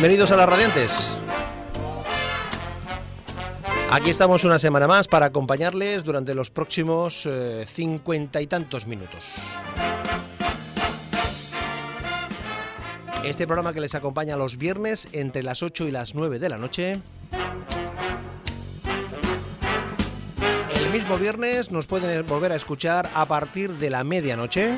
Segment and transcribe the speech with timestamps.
[0.00, 1.16] Bienvenidos a las Radiantes.
[3.90, 9.34] Aquí estamos una semana más para acompañarles durante los próximos eh, cincuenta y tantos minutos.
[13.24, 16.58] Este programa que les acompaña los viernes entre las 8 y las 9 de la
[16.58, 17.00] noche.
[20.76, 24.76] El mismo viernes nos pueden volver a escuchar a partir de la medianoche.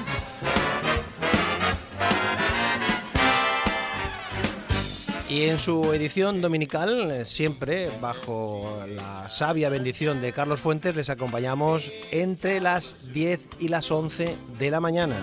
[5.31, 11.09] Y en su edición dominical, eh, siempre bajo la sabia bendición de Carlos Fuentes, les
[11.09, 15.15] acompañamos entre las 10 y las 11 de la mañana.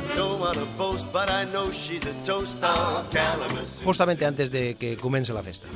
[3.83, 5.67] Justamente antes de que comience la fiesta.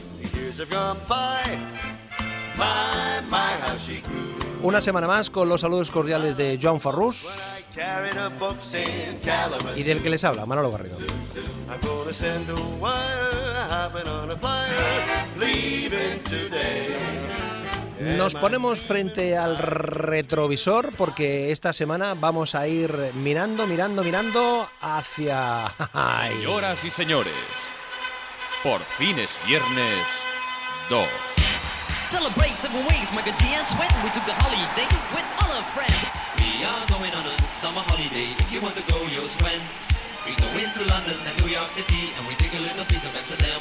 [4.64, 7.28] Una semana más con los saludos cordiales de Joan Farrús
[9.76, 10.98] y del que les habla, Manolo Garrido.
[18.18, 25.72] Nos ponemos frente al retrovisor porque esta semana vamos a ir mirando, mirando, mirando hacia...
[26.30, 27.34] Señoras y señores,
[28.64, 30.06] por fin es viernes
[30.90, 31.08] 2.
[32.12, 33.90] Celebrate seven weeks, Michael G and Sweat.
[34.04, 34.86] We took a holiday
[35.16, 35.96] with all our friends.
[36.38, 38.32] We are going on a summer holiday.
[38.40, 39.62] If you want to go, you'll swim.
[40.26, 43.16] We go into London and New York City and we take a little piece of
[43.16, 43.60] Amsterdam.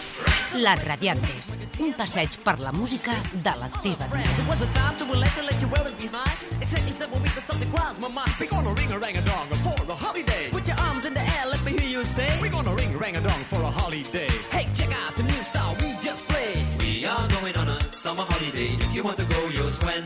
[0.54, 1.48] Les Radiantes,
[1.80, 4.30] un passeig per la música de la teva vida.
[4.38, 6.36] It was a time to relax and let you wear it behind.
[6.60, 8.30] Exactly seven weeks, but something crossed my mind.
[8.38, 10.50] We're gonna ring a rang a dong for a holiday.
[10.50, 12.28] Put your arms in the air, let me hear you say.
[12.42, 14.28] We're gonna ring a rang a dong for a holiday.
[14.50, 16.62] Hey, check out the new style we just played.
[16.78, 18.76] We are going on a summer holiday.
[18.78, 20.04] If you want to go, you'll swim.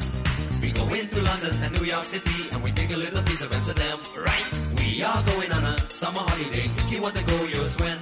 [0.64, 3.52] We go into London and New York City and we take a little piece of
[3.52, 3.98] Amsterdam.
[4.16, 4.48] Right?
[4.78, 6.70] We are going on a summer holiday.
[6.78, 7.98] If you want to go, you'll swim.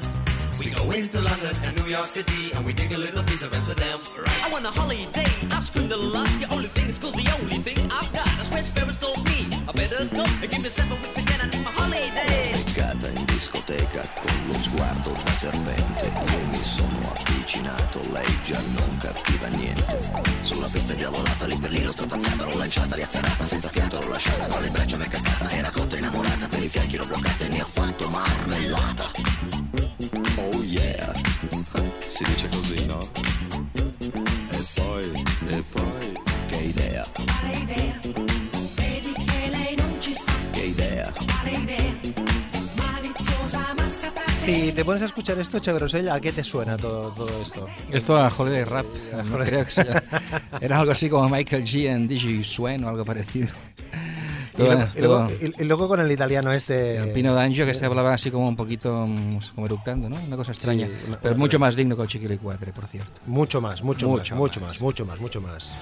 [0.61, 3.53] We go into London and New York City and we take a little piece of
[3.53, 3.99] Amsterdam.
[4.17, 4.47] Right?
[4.47, 5.27] I want a holiday.
[5.51, 6.28] I've screamed a lot.
[6.39, 7.11] The only thing is cool.
[7.11, 8.31] The only thing I've got.
[8.39, 9.51] That's where Ferris told me.
[9.67, 11.41] I better go and give me seven weeks again.
[11.43, 12.52] I need my holiday.
[13.03, 18.97] Beccata in discoteca con lo sguardo da serpente Io mi sono avvicinato, lei già non
[18.99, 19.99] capiva niente
[20.43, 24.47] Sulla pista diavolata, lì per lì l'ho strapazzata L'ho lanciata, riafferrata, senza fiato l'ho lasciata
[24.47, 27.49] Con le braccia mi è cascata, era cotta innamorata Per i fianchi l'ho bloccata e
[27.49, 29.11] ne ho fatto marmellata
[30.37, 31.13] Oh yeah,
[32.07, 33.09] si dice così no?
[33.75, 38.12] E poi, e poi, che idea Quale idea?
[44.44, 47.66] Si te pones a escuchar esto, Chagrosell, ¿a qué te suena todo, todo esto?
[47.92, 48.84] Esto a Holiday Rap,
[49.30, 50.03] no creo que sea.
[50.60, 53.48] Era algo así como Michael G en DJ Swen o algo parecido.
[54.58, 55.28] Y, lo- luego,
[55.80, 56.97] y- con el italiano este...
[56.98, 60.16] el Pino D'Angio que se hablaba así como un poquito mm, como eructando, ¿no?
[60.16, 60.88] Una cosa extraña.
[61.09, 63.10] una- pero mucho más digno que el Chiquili 4, por cierto.
[63.26, 65.72] Mucho más, mucho, Mucho más, mucho más, mucho más, mucho más.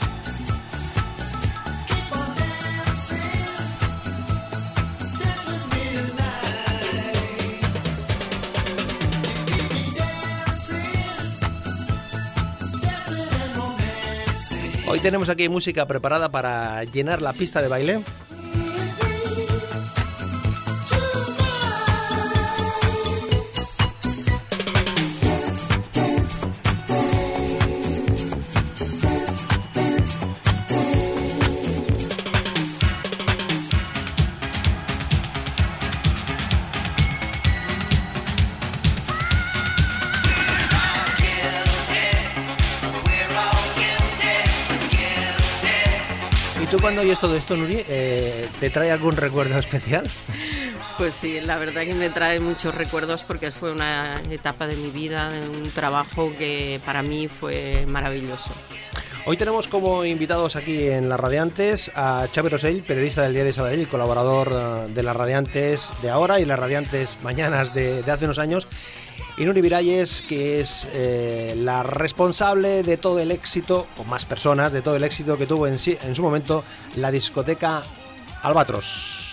[14.90, 18.02] Hoy tenemos aquí música preparada para llenar la pista de baile.
[47.00, 50.06] Cuando oyes todo esto, Nuri, eh, te trae algún recuerdo especial?
[50.98, 54.90] Pues sí, la verdad que me trae muchos recuerdos porque fue una etapa de mi
[54.90, 58.50] vida, de un trabajo que para mí fue maravilloso.
[59.24, 63.80] Hoy tenemos como invitados aquí en Las Radiantes a Xavi Rosell, periodista del diario Sabadell
[63.80, 68.26] y colaborador eh, de Las Radiantes de ahora y Las Radiantes mañanas de, de hace
[68.26, 68.66] unos años.
[69.40, 74.70] Y Nuri Viralles, que es eh, la responsable de todo el éxito, o más personas,
[74.70, 76.62] de todo el éxito que tuvo en, en su momento
[76.96, 77.82] la discoteca
[78.42, 79.30] Albatros.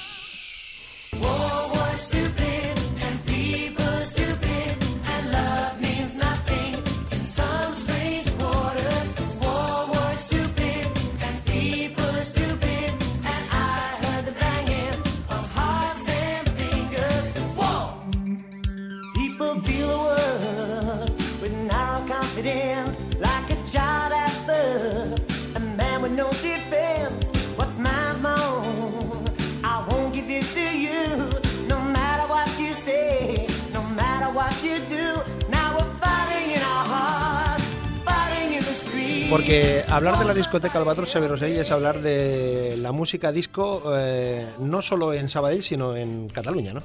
[39.29, 44.81] Porque hablar de la discoteca Albatros Severosell es hablar de la música disco eh, no
[44.81, 46.79] solo en Sabadell, sino en Cataluña, ¿no?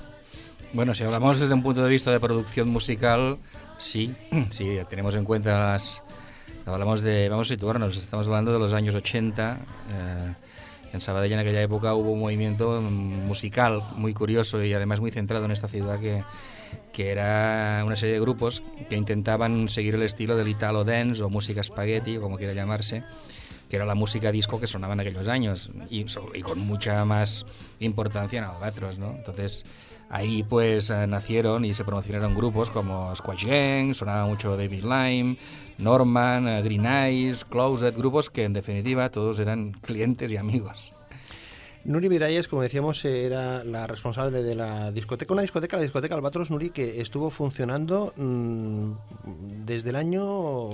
[0.72, 3.38] Bueno, si hablamos desde un punto de vista de producción musical,
[3.78, 4.12] sí,
[4.50, 6.02] sí, tenemos en cuenta las...
[6.66, 9.58] Hablamos de, vamos a situarnos, estamos hablando de los años 80.
[9.92, 10.34] eh,
[10.92, 15.44] en Sabadell en aquella época hubo un movimiento musical muy curioso y además muy centrado
[15.46, 16.22] en esta ciudad que,
[16.92, 21.30] que era una serie de grupos que intentaban seguir el estilo del Italo Dance o
[21.30, 23.02] música spaghetti, como quiera llamarse,
[23.68, 26.04] que era la música disco que sonaba en aquellos años y
[26.42, 27.46] con mucha más
[27.80, 29.14] importancia en Albatros, ¿no?
[29.16, 29.64] Entonces
[30.10, 35.38] ahí pues eh, nacieron y se promocionaron grupos como Squash Gang, sonaba mucho David Lime,
[35.78, 40.92] Norman, eh, Green Eyes, Closet, grupos que en definitiva todos eran clientes y amigos.
[41.84, 46.50] Nuri Miralles, como decíamos, era la responsable de la discoteca, una discoteca, la discoteca Albatros
[46.50, 48.92] Nuri, que estuvo funcionando mm,
[49.64, 50.70] desde el año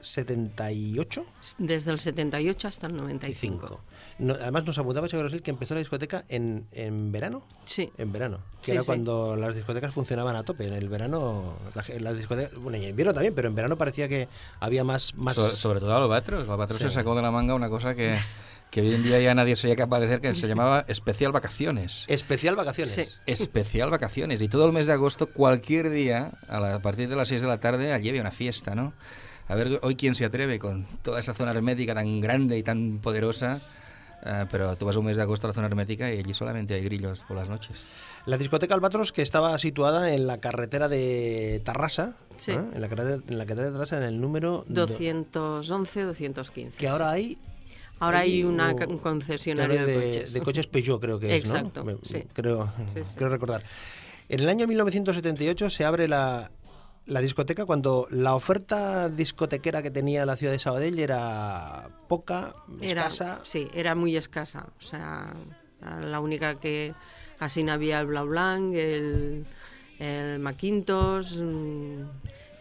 [0.00, 1.24] 78.
[1.58, 3.80] Desde el 78 hasta el 95.
[4.20, 7.42] No, además nos apuntaba Rosell que empezó la discoteca en, en verano.
[7.64, 7.92] Sí.
[7.98, 8.38] En verano.
[8.62, 8.86] Que Sí, era sí.
[8.86, 10.66] cuando las discotecas funcionaban a tope.
[10.66, 11.54] En el verano,
[12.00, 14.28] las discotecas, bueno, y en invierno también, pero en verano parecía que
[14.60, 15.14] había más...
[15.14, 16.48] más So- sobre todo Albatros.
[16.48, 16.88] Albatros Sí.
[16.88, 18.16] se sacó de la manga una cosa que,
[18.70, 22.04] que hoy en día ya nadie sería capaz de hacer, que se llamaba especial vacaciones.
[22.08, 22.92] especial vacaciones.
[22.94, 23.04] Sí.
[23.26, 24.42] Especial vacaciones.
[24.42, 27.40] Y todo el mes de agosto, cualquier día, a, la- a partir de las 6
[27.42, 28.92] de la tarde, allí había una fiesta, ¿no?
[29.48, 32.98] A ver hoy quién se atreve con toda esa zona hermética tan grande y tan
[32.98, 33.60] poderosa.
[34.26, 36.74] eh, pero tú vas un mes de agosto a la zona hermética y allí solamente
[36.74, 37.76] hay grillos por las noches.
[38.26, 42.50] La discoteca Albatros, que estaba situada en la carretera de Tarrasa, Sí.
[42.50, 42.60] ¿eh?
[42.74, 44.64] en, la carretera, en la carretera de Tarrasa, en el número...
[44.68, 46.76] do- 211, 215.
[46.76, 47.38] que ahora hay...
[48.00, 50.32] Ahora hay una un concesionario de, coches.
[50.32, 51.58] De coches Peugeot, creo que es, ¿no?
[51.58, 52.24] Exacto, Me- sí.
[52.32, 53.14] Creo, Sí, sí.
[53.16, 53.62] creo recordar.
[54.28, 56.50] En el año 1978 se abre la,
[57.06, 63.06] la discoteca cuando la oferta discotequera que tenía la ciudad de Sabadell era poca, Era,
[63.08, 63.40] escasa.
[63.42, 64.66] sí, era muy escasa.
[64.78, 65.32] O sea,
[66.02, 66.94] la única que
[67.38, 69.44] así no había el Blau Blanc, el,
[69.98, 71.38] el Macintosh.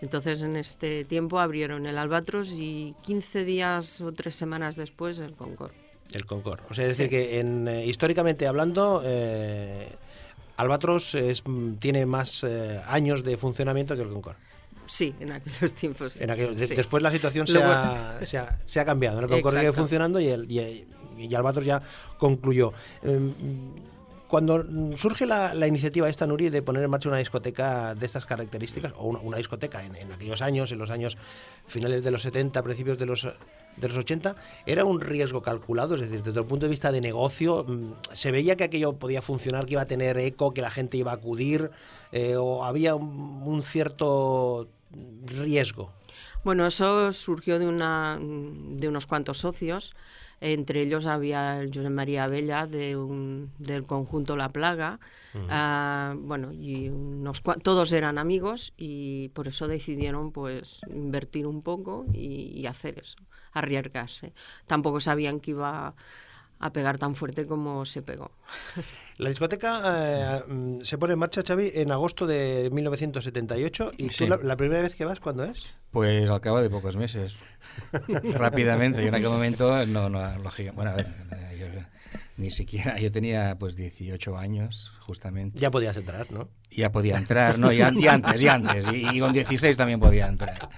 [0.02, 5.34] Entonces en este tiempo abrieron el Albatros y 15 días o tres semanas después el
[5.36, 5.72] Concord.
[6.14, 6.60] El Concord.
[6.70, 9.90] O sea, es decir, que en, eh, históricamente hablando, eh,
[10.58, 14.36] Albatros es, mm, tiene más eh, años de funcionamiento que el Concord.
[14.86, 16.14] Sí, en aquellos tiempos.
[16.14, 16.24] sí.
[16.24, 16.76] En aquello- de- Sí.
[16.76, 19.20] Después la situación se ha, se, ha, se ha cambiado.
[19.20, 21.82] El Concord sigue funcionando y, el, y, y Albatros ya
[22.18, 22.72] concluyó.
[24.28, 24.66] Cuando
[24.98, 28.94] surge la, la iniciativa esta, Nuri, de poner en marcha una discoteca de estas características,
[28.98, 31.18] o una, discoteca en, aquellos años, en los años
[31.66, 33.24] finales de los 70, principios de los,
[33.78, 34.36] de los 80,
[34.66, 35.96] ¿era un riesgo calculado?
[35.96, 39.22] Es decir, desde el punto de vista de negocio, mm, ¿se veía que aquello podía
[39.22, 41.72] funcionar, que iba a tener eco, que la gente iba a acudir,
[42.12, 44.68] eh, o había un, un cierto
[45.26, 45.94] riesgo?
[46.44, 49.96] Bueno, eso surgió de, una, de unos cuantos socios.
[50.40, 55.00] Entre ellos había el José María Abella de un- del conjunto La Plaga.
[55.50, 62.06] Ah, bueno, y unos todos eran amigos y por eso decidieron pues invertir un poco
[62.14, 63.18] y, y hacer eso,
[63.54, 64.34] arriesgarse.
[64.66, 65.96] Tampoco sabían que iba
[66.60, 68.32] a pegar tan fuerte como se pegó.
[69.18, 69.82] La discoteca
[70.40, 73.92] eh, mm, se pone en marcha, Xavi, en agosto de 1978.
[73.98, 74.26] ¿Y Sí.
[74.26, 75.76] tú la, la primera vez que vas, cuándo es?
[75.92, 77.36] Pues al cabo de pocos meses.
[78.08, 79.04] Rápidamente.
[79.04, 80.72] Y en aquel momento, no, no, lógica.
[80.72, 81.68] Bueno, a ver, eh, yo
[82.38, 82.98] ni siquiera.
[83.00, 85.60] Yo tenía pues 18 años, justamente.
[85.60, 86.50] Ya podías entrar, ¿no?
[86.70, 87.72] Y ya podía entrar, ¿no?
[87.72, 88.86] Y, an- y antes, y antes.
[88.94, 90.70] Y, y con 16 también podía entrar.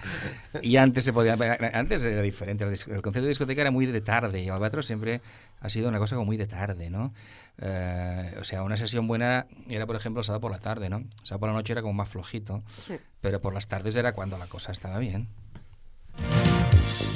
[0.62, 1.34] Y antes se podía.
[1.74, 2.63] Antes era diferente.
[2.63, 4.42] El, concepto de discoteca era muy de tarde.
[4.42, 5.22] Y Albatros siempre
[5.60, 7.13] ha sido una cosa como muy de tarde, ¿no?
[7.62, 10.98] Eh, o sea, una sesión buena era, por ejemplo, el sábado por la tarde, ¿no?
[10.98, 12.63] El sábado por la noche era como más flojito.
[12.78, 12.94] Sí.
[13.20, 15.28] Pero por las tardes era cuando la cosa estaba bien.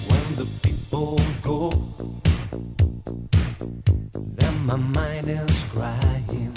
[0.09, 1.69] When the people go,
[4.37, 6.53] then my mind is crying.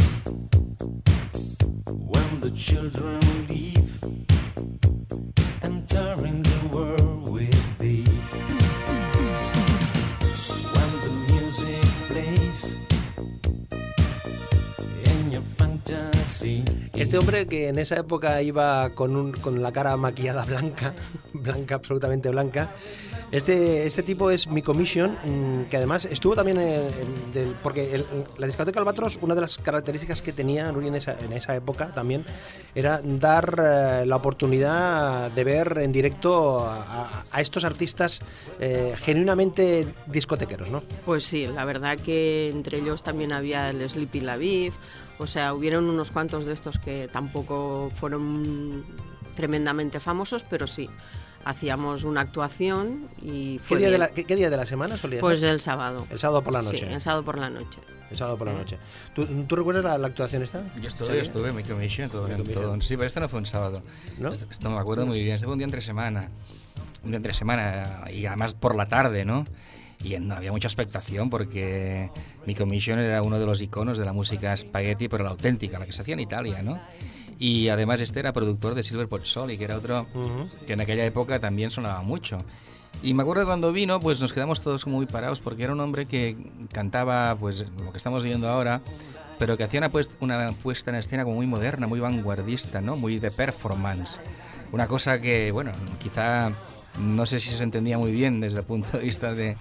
[1.88, 4.00] When the children leave,
[5.60, 7.54] the world with.
[10.74, 12.60] When the music plays
[15.04, 15.42] in your.
[16.94, 20.94] Este hombre que en esa época iba con, un, con la cara maquillada blanca,
[21.32, 22.70] blanca, absolutamente blanca.
[23.32, 26.86] Este, este tipo es Mi Commission, mm, que además estuvo también en,
[27.62, 28.04] porque
[28.38, 31.92] la discoteca Albatros, una de las características que tenía Nuri en esa, en esa época
[31.92, 32.24] también,
[32.74, 38.20] era dar eh, la oportunidad de ver en directo a, estos artistas
[38.60, 40.82] eh, genuinamente discotequeros, ¿no?
[41.04, 44.72] Pues sí, la verdad que entre ellos también había el Sleepy Laviv,
[45.18, 48.84] o sea, hubieron unos cuantos de estos que tampoco fueron
[49.34, 50.88] tremendamente famosos, pero sí.
[51.46, 54.96] Hacíamos una actuación y ¿Qué fue día, de la, qué, qué día de la semana
[54.96, 56.04] solía Pues el sábado.
[56.10, 56.86] El sábado por la noche.
[56.86, 57.78] Sí, el sábado por la noche.
[58.10, 58.78] El sábado por la noche.
[59.14, 60.62] ¿Tú, tú recuerdas la, la actuación esta?
[60.80, 61.14] Yo estuve, Sí.
[61.14, 62.52] yo estuve, mi comisión, todo, commission.
[62.54, 62.80] todo.
[62.82, 63.82] Sí, pero este no fue un sábado.
[64.18, 64.28] ¿No?
[64.30, 65.36] Esto, esto me acuerdo muy bien.
[65.36, 66.28] Este fue un día entre semana.
[67.04, 69.44] Un día entre semana y además por la tarde, ¿no?
[70.04, 72.10] Y no había mucha expectación porque
[72.44, 75.86] mi comisión era uno de los iconos de la música spaghetti, pero la auténtica, la
[75.86, 76.80] que se hacía en Italia, ¿no?
[77.38, 80.48] Y además este era productor de Silver Pozzoli, que era otro Ujú.
[80.66, 82.38] que en aquella época también sonaba mucho.
[83.02, 86.06] Y me acuerdo cuando vino, pues nos quedamos todos muy parados porque era un hombre
[86.06, 86.36] que
[86.72, 88.80] cantaba, pues lo que estamos oyendo ahora,
[89.38, 92.96] pero que hacía una, pues- una puesta en escena como muy moderna, muy vanguardista, ¿no?
[92.96, 94.18] Muy de performance.
[94.72, 96.50] Una cosa que, bueno, quizá
[96.98, 99.58] no sé si se entendía muy bien desde el punto de vista de,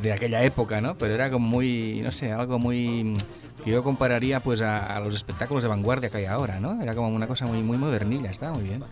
[0.00, 0.96] de aquella época, ¿no?
[0.96, 3.14] Pero era como muy, no sé, algo muy
[3.62, 6.80] que yo compararía pues a, a los espectáculos de vanguardia que hay ahora, ¿no?
[6.82, 8.82] Era como una cosa muy muy modernilla, estaba muy bien.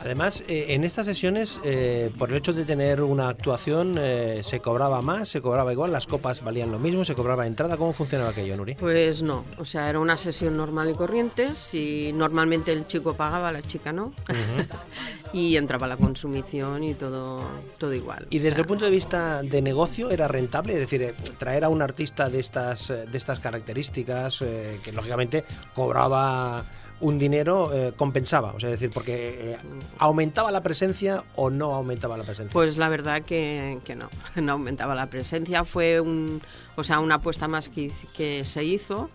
[0.00, 4.60] Además, eh, en estas sesiones, eh, por el hecho de tener una actuación, eh, se
[4.60, 7.76] cobraba más, se cobraba igual, las copas valían lo mismo, se cobraba entrada.
[7.76, 8.76] ¿Cómo funcionaba aquello, Nuri?
[8.76, 11.54] Pues no, o sea, era una sesión normal y corriente.
[11.54, 14.14] Si normalmente el chico pagaba, la chica no.
[15.34, 17.44] y entraba la consumición y todo,
[17.76, 18.26] todo igual.
[18.30, 20.72] Y desde sea, el punto de vista de negocio, ¿era rentable?
[20.72, 24.38] Es decir, traer a un artista de estas, de estas características,
[24.82, 26.64] que lógicamente cobraba
[27.00, 28.52] un dinero, eh, compensaba.
[28.52, 29.56] O sea, es decir, porque eh,
[29.98, 32.52] aumentaba la presencia o no aumentaba la presencia.
[32.52, 34.08] Pues la verdad que, no,
[34.42, 35.64] no aumentaba la presencia.
[35.64, 36.40] Fue un,
[36.76, 39.10] o sea, una apuesta más que, que se hizo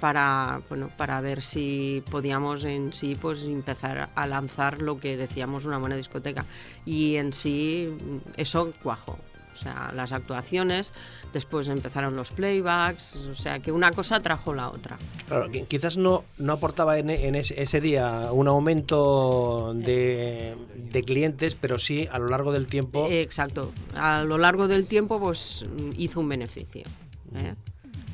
[0.00, 5.64] para, bueno, para ver si podíamos en sí pues empezar a lanzar lo que decíamos
[5.64, 6.44] una buena discoteca.
[6.84, 7.96] Y en sí
[8.36, 9.18] eso cuajó.
[9.60, 10.94] O sea, las actuaciones,
[11.34, 14.96] después empezaron los playbacks, o sea, que una cosa trajo la otra.
[15.28, 21.02] Claro, qui- quizás no, no aportaba en, en ese, ese día un aumento de, de
[21.02, 23.06] clientes, pero sí a lo largo del tiempo.
[23.10, 23.70] Exacto.
[23.94, 25.66] A lo largo del tiempo, pues
[25.98, 26.84] hizo un beneficio.
[27.34, 27.54] ¿eh?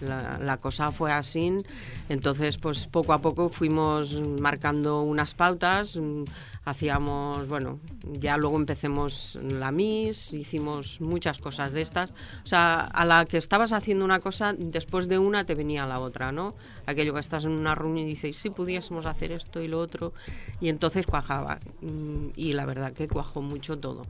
[0.01, 1.53] La, cosa fue así.
[2.09, 5.97] Entonces, pues poco a poco fuimos marcando unas pautas.
[5.97, 6.25] mm,
[6.65, 7.79] Hacíamos, bueno,
[8.19, 12.11] ya luego empecemos la MIS, hicimos muchas cosas de estas.
[12.11, 16.01] O sea, a la que estabas haciendo una cosa, después de una te venía la
[16.01, 16.55] otra, ¿no?
[16.87, 20.13] Aquello que estás en una reunión y dices, sí, pudiésemos hacer esto y lo otro.
[20.61, 21.61] Y entonces cuajaba.
[21.83, 24.03] Mm, Y la verdad que cuajó mucho todo.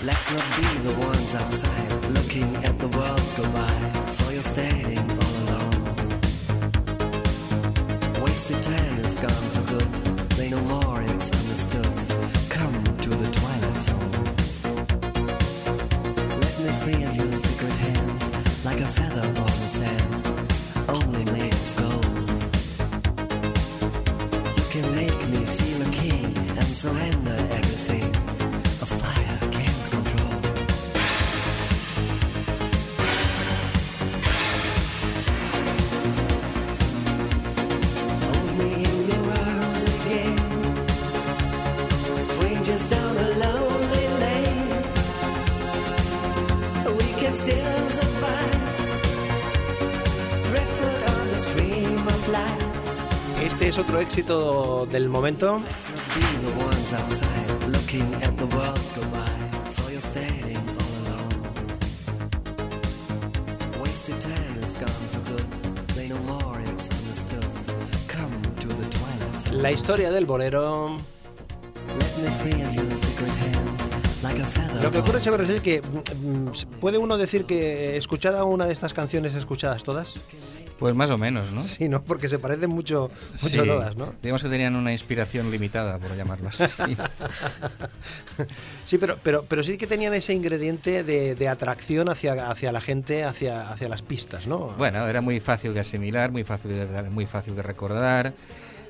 [0.00, 3.66] Let's not be the ones outside looking at the world go by.
[4.12, 5.74] So you're standing all alone.
[8.22, 9.90] Wasted time is gone for good.
[10.34, 11.90] Say no more, it's understood.
[12.48, 14.24] Come to the twilight zone.
[16.44, 18.20] Let me feel your secret hand
[18.64, 20.24] like a feather on the sand,
[20.90, 22.30] only made of gold.
[24.58, 27.17] You can make me feel a king and everything.
[72.42, 74.82] Feel your secret hand like a feather.
[74.82, 78.92] Lo que ocurre, es que mm, mm, puede uno decir que escuchada una de estas
[78.92, 80.14] canciones escuchadas todas.
[80.78, 81.62] Pues más o menos, ¿no?
[81.64, 82.02] Sí, ¿no?
[82.04, 83.10] Porque se parecen mucho,
[83.42, 83.66] mucho Sí.
[83.68, 84.14] todas, ¿no?
[84.22, 86.64] Digamos que tenían una inspiración limitada, por llamarlo así.
[88.84, 92.80] Sí, pero, pero, pero sí que tenían ese ingrediente de, de atracción hacia, hacia la
[92.80, 94.68] gente, hacia, hacia las pistas, ¿no?
[94.78, 98.32] Bueno, era muy fácil de asimilar, muy fácil de, muy fácil de recordar.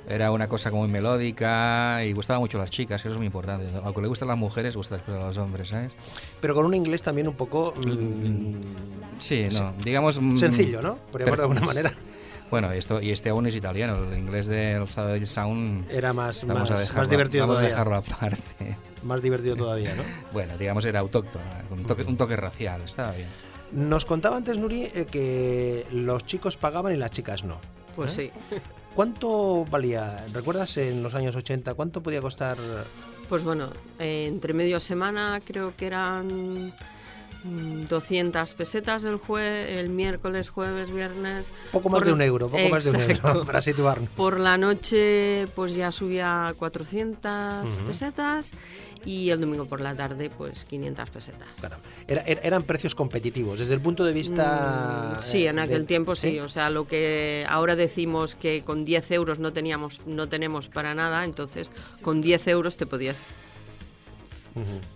[0.08, 3.18] Era una cosa como muy melódica y gustaba mucho a las chicas, que eso es
[3.18, 3.66] muy importante.
[3.84, 5.92] Aunque le gustan las mujeres, gusta después a los hombres, ¿sabes?
[6.40, 10.18] Pero con un inglés también un poco mm, Sí, no, digamos...
[10.20, 10.96] mm, sencillo, ¿no?
[11.12, 11.92] Por llamarlo de alguna manera.
[12.50, 15.86] Bueno, esto, y este aún es italiano, el inglés del Saturday Sound...
[15.92, 17.76] Era más, Vamos, más, a dejarlo, más divertido vamos a todavía.
[17.76, 18.76] dejarlo aparte.
[19.02, 20.02] Más divertido todavía, ¿no?
[20.32, 23.28] Bueno, digamos era autóctono, un toque, un toque racial, estaba bien.
[23.72, 27.58] Nos contaba antes, Nuri, eh, que los chicos pagaban y las chicas no.
[27.94, 28.32] Pues ¿Eh?
[28.50, 28.58] sí.
[28.98, 30.26] ¿Cuánto valía?
[30.32, 31.74] ¿Recuerdas en los años 80?
[31.74, 32.58] ¿Cuánto podía costar?
[33.28, 36.72] Pues bueno, eh, entre medio semana creo que eran
[37.44, 41.52] 200 pesetas el, jue el miércoles, jueves, viernes.
[41.72, 43.40] Poco más Por- de un euro, poco más de un euro, Exacto.
[43.46, 44.10] para situarnos.
[44.10, 48.52] Por la noche pues ya subía 400 pesetas
[49.04, 51.48] y el domingo por la tarde pues 500 pesetas.
[51.60, 51.76] Claro.
[52.08, 55.14] Era- er- eran precios competitivos, desde el punto de vista...
[55.18, 56.38] Mm, Sí, eh, en aquel de- tiempo sí.
[56.40, 60.94] O sea, lo que ahora decimos que con 10 euros no teníamos, no tenemos para
[60.94, 61.70] nada, entonces
[62.02, 63.20] con 10 euros te podías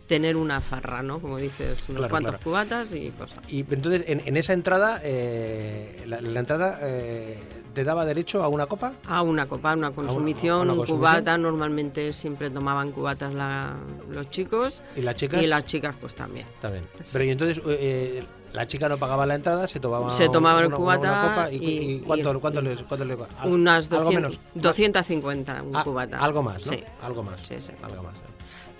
[0.08, 1.20] Tener una farra, ¿no?
[1.20, 2.44] Como dices, unos Claro, cuantos claro.
[2.44, 3.38] cubatas y cosas.
[3.48, 7.38] Y entonces, en, en esa entrada, eh, la, la entrada eh,
[7.72, 8.92] te daba derecho a una copa.
[9.08, 10.98] A una copa, una consumición, una consumición.
[10.98, 11.38] cubata.
[11.38, 13.74] Normalmente siempre tomaban cubatas la-
[14.10, 14.82] los chicos.
[14.96, 15.42] ¿Y las chicas?
[15.42, 16.46] Y las chicas pues también.
[16.60, 16.84] También.
[17.12, 20.66] Pero y entonces eh, la chica no pagaba la entrada, se tomaba, Se tomaba el
[20.66, 24.04] una- cubata una copa y, y- y ¿cuánto, y- cuánto le, cuánto le- Unas algo
[24.04, 24.38] 200, menos?
[24.54, 26.18] 250 un Ah, cubata.
[26.18, 26.72] Algo más, ¿no?
[26.72, 26.84] Sí.
[27.02, 27.40] Algo más.
[27.40, 27.72] Sí, sí.
[27.82, 28.14] Algo más.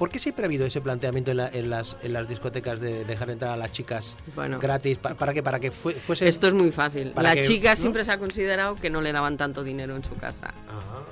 [0.03, 3.05] ¿Por qué siempre ha habido ese planteamiento en, la- en las, en las discotecas de
[3.05, 4.59] dejar entrar a las chicas Bueno.
[4.59, 4.99] gratis?
[4.99, 5.45] ¿Para, para qué?
[5.45, 6.29] Para que fue- fuese...
[6.29, 7.13] Esto es muy fácil.
[7.15, 7.77] La que- chica ¿no?
[7.77, 10.53] siempre se ha considerado que no le daban tanto dinero en su casa.
[10.69, 11.03] Ah,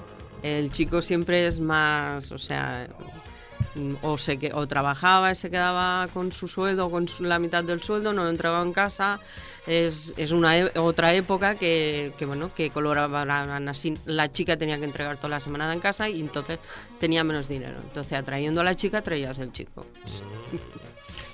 [0.43, 2.89] El chico siempre es más, o sea,
[4.03, 7.83] o, se, o trabajaba y se quedaba con su sueldo, con su- la mitad del
[7.83, 9.21] sueldo, no entraba en casa.
[9.67, 13.95] Es, es una e- otra época que, que, bueno, que colaboraban así.
[14.07, 16.59] La chica tenía que entregar toda la semana en casa y entonces
[16.99, 17.77] tenía menos dinero.
[17.83, 19.87] Entonces, atrayendo a la chica, traías el chico.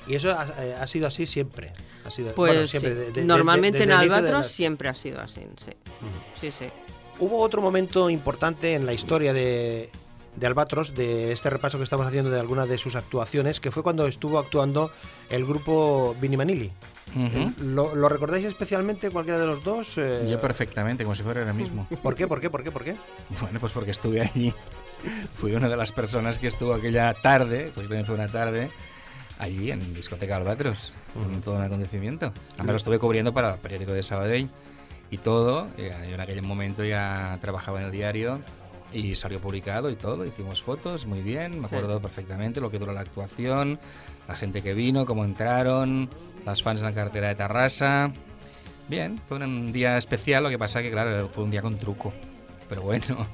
[0.08, 1.72] Y eso ha, eh, ha sido así siempre.
[2.04, 2.96] Ha sido, Pues bueno, siempre, sí.
[2.96, 5.72] de- de- normalmente desde en de Albatros las- siempre ha sido así, sí.
[6.40, 6.66] Sí, sí.
[7.18, 9.90] Hubo otro momento importante en la historia de,
[10.36, 13.82] de Albatros, de este repaso que estamos haciendo de algunas de sus actuaciones, que fue
[13.82, 14.90] cuando estuvo actuando
[15.30, 16.70] el grupo Vini Manili.
[17.60, 19.96] ¿Lo, lo recordáis especialmente cualquiera de los dos?
[19.96, 21.86] Eh, Yo perfectamente, como si fuera ahora mismo.
[22.02, 22.26] ¿Por qué?
[22.26, 22.50] ¿Por qué?
[22.50, 22.70] ¿Por qué?
[22.70, 22.96] ¿Por qué?
[23.40, 24.52] Bueno, pues porque estuve allí.
[25.36, 28.70] Fui una de las personas que estuvo aquella tarde, pues también fue una tarde,
[29.38, 30.92] allí en Discoteca Albatros,
[31.44, 32.32] todo un acontecimiento.
[32.54, 34.49] Además lo estuve cubriendo para el periódico de Sabadell
[35.10, 35.68] y todo.
[35.78, 38.40] y Yo en aquel momento ya trabajaba en el diario
[38.97, 40.25] y salió publicado y todo.
[40.25, 43.78] Hicimos fotos, muy bien, me acuerdo perfectamente lo que duró la actuación,
[44.26, 46.09] la gente que vino, cómo entraron,
[46.45, 48.11] las fans en la cartera de Tarrasa.
[48.89, 52.13] Bien, fue un día especial, lo que pasa que claro, fue un día con truco.
[52.69, 53.26] Pero bueno.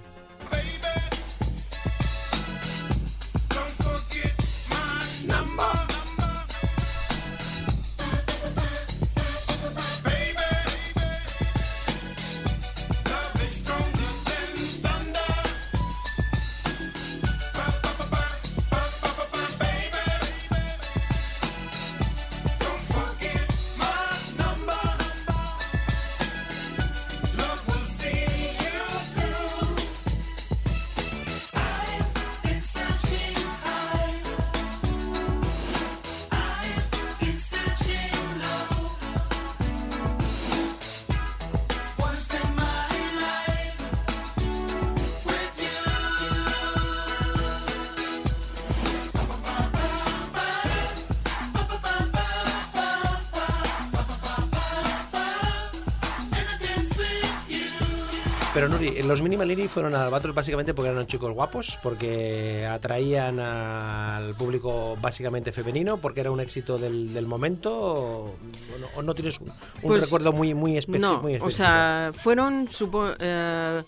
[58.55, 63.41] Pero Nuri, los Mini Manili fueron a Albatros básicamente porque eran chicos guapos, porque atraían
[63.41, 69.03] al público básicamente femenino, porque era un éxito del, del momento, o, o no, o
[69.03, 71.15] no tienes un, un Pues, recuerdo muy, muy específico.
[71.15, 73.83] No, muy o sea, fueron supo- eh,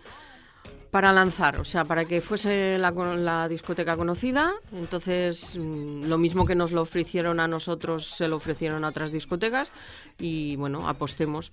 [0.90, 4.50] para lanzar, o sea, para que fuese la, la discoteca conocida.
[4.72, 9.12] Entonces, mm, lo mismo que nos lo ofrecieron a nosotros, se lo ofrecieron a otras
[9.12, 9.70] discotecas
[10.18, 11.53] y bueno, apostemos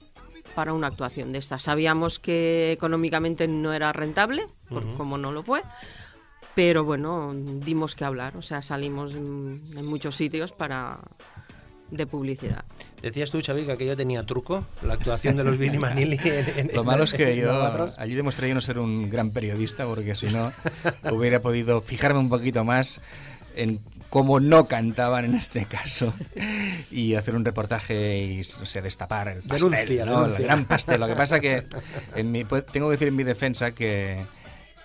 [0.51, 1.57] para una actuación de esta.
[1.59, 5.61] Sabíamos que económicamente no era rentable, por- como no lo fue.
[6.55, 10.99] Pero bueno, dimos que hablar, o sea, salimos en, en muchos sitios para
[11.89, 12.63] de publicidad.
[13.01, 16.19] Decías tú, Xavi, que aquello tenía truco, la actuación de los Vini Manili.
[16.23, 19.85] en- en- Lo malo es que yo allí demostré yo no ser un gran periodista
[19.85, 20.51] porque si no
[21.11, 23.01] hubiera podido fijarme un poquito más
[23.55, 26.13] en cómo no cantaban en este caso
[26.91, 30.11] y hacer un reportaje y o sea, destapar el pastel, Denuncia, ¿no?
[30.11, 30.37] denuncia.
[30.37, 30.99] el gran pastel.
[30.99, 31.63] Lo que pasa que
[32.15, 34.21] en mi, pues, tengo que decir en mi defensa que,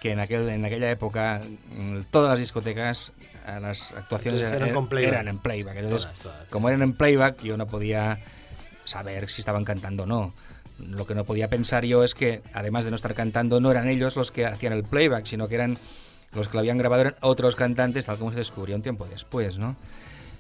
[0.00, 1.40] que en, aquel, en aquella época
[1.76, 3.12] mm, todas las discotecas
[3.60, 5.76] las actuaciones Eran eran, eran en playback.
[5.76, 6.48] Entonces, Todas, todas.
[6.48, 8.18] como eran en playback, yo no podía
[8.84, 10.34] saber si estaban cantando o no.
[10.78, 13.88] Lo que no podía pensar yo es que, además de no estar cantando, no eran
[13.88, 15.78] ellos los que hacían el playback, sino que eran
[16.36, 19.58] los que lo habían grabado eran otros cantantes, tal como se descubrió un tiempo después,
[19.58, 19.76] ¿no?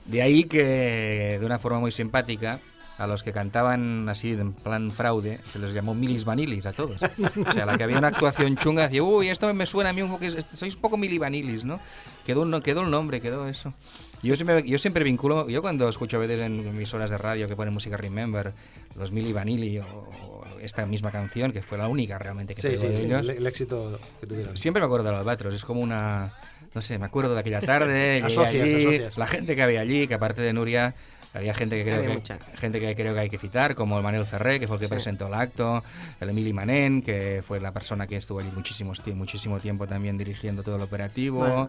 [0.04, 2.60] De ahí que, de una forma muy simpática,
[2.98, 7.02] a los que cantaban así en plan fraude, se les llamó milis vanilis a todos.
[7.02, 10.00] O sea, la que había una actuación chunga decía, uy, esto me suena a mí
[10.00, 11.78] un poco, sois un poco mili vanilis, ¿no?
[12.24, 13.74] Quedó, un- quedó el nombre, quedó eso.
[14.22, 17.46] Yo siempre, yo siempre vinculo, yo cuando escucho a veces en mis horas de radio
[17.48, 18.52] que ponen música Remember,
[18.96, 22.68] los Mili Vanilli o, o esta misma canción, que fue la única realmente que Sí,
[22.68, 24.56] pegó sí, de sí, ellos, el, el éxito que tuvieron.
[24.56, 26.32] Siempre me acuerdo del Albatros, es como una...
[26.74, 29.18] No sé, me acuerdo de aquella tarde, Asocias, allí, asocias.
[29.18, 30.94] la gente que había allí, que aparte de Nuria,
[31.32, 32.38] había gente que creo Había que, mucha.
[32.54, 34.86] gente que creo que hay que citar, como el Manuel Ferré, que fue el que
[34.86, 34.92] Sí.
[34.92, 35.82] presentó el acto,
[36.20, 40.18] el Emili Manén, que fue la persona que estuvo allí muchísimos tie- muchísimo tiempo también
[40.18, 41.38] dirigiendo todo el operativo.
[41.38, 41.68] Bueno.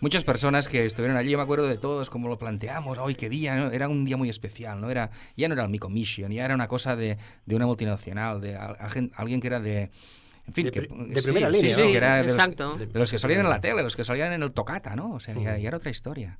[0.00, 3.28] Muchas personas que estuvieron allí, yo me acuerdo de todos, cómo lo planteamos, hoy qué
[3.30, 3.70] día, ¿no?
[3.70, 4.90] era un día muy especial, ¿no?
[4.90, 8.40] Era, ya no era el Mico Mission, ya era una cosa de, de una multinacional,
[8.40, 9.90] de al- agen- alguien que era de...
[10.46, 11.86] En fin, De que, de primera sí, línea, sí, ¿no?
[11.88, 12.76] que era de los- Exacto.
[12.76, 15.14] de los que salían en la tele, los que salían en el tocata, ¿no?
[15.14, 16.38] O sea, ya, ya era otra historia.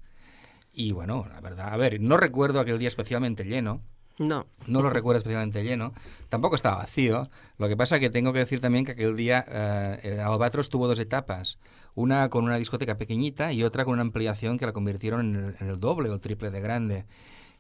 [0.73, 3.81] Y bueno, la verdad, a ver, no recuerdo aquel día especialmente lleno,
[4.19, 4.47] No.
[4.67, 5.93] no lo recuerdo especialmente lleno,
[6.29, 7.29] tampoco estaba vacío.
[7.59, 10.99] Lo que pasa que tengo que decir también que aquel día eh, Albatros tuvo dos
[10.99, 11.59] etapas,
[11.95, 15.57] una con una discoteca pequeñita y otra con una ampliación que la convirtieron en el,
[15.61, 17.05] en el doble o el triple de grande.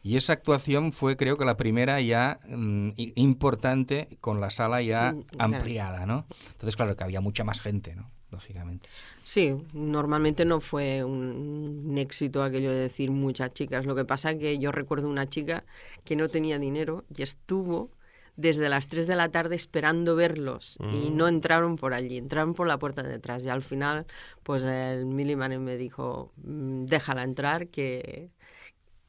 [0.03, 5.13] Y esa actuación fue creo que la primera ya mm, importante con la sala ya
[5.13, 6.27] Mm, ampliada, ¿no?
[6.53, 8.11] Entonces claro que había mucha más gente, ¿no?
[8.31, 8.89] Lógicamente.
[9.23, 13.87] Sí, normalmente no fue un, un éxito aquello de decir muchas chicas.
[13.87, 15.65] Lo que pasa que yo recuerdo una chica
[16.05, 17.91] que no tenía dinero y estuvo
[18.37, 22.67] desde las 3 de la tarde esperando verlos y no entraron por allí, entraron por
[22.67, 24.07] la puerta de detrás y al final
[24.43, 28.31] pues el Milliman me dijo "Mm, déjala entrar que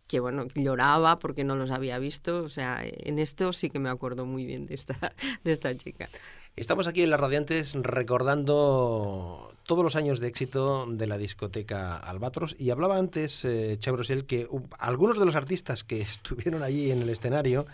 [0.08, 3.90] que bueno, lloraba porque no los había visto, o sea, en esto sí que me
[3.90, 4.96] acuerdo muy bien de esta,
[5.44, 6.08] de esta chica.
[6.58, 12.56] Estamos aquí en Las Radiantes recordando todos los años de éxito de la discoteca Albatros.
[12.58, 14.48] Y hablaba antes, eh, Xavi Rosell, que
[14.80, 17.68] algunos de los artistas que estuvieron allí en el escenario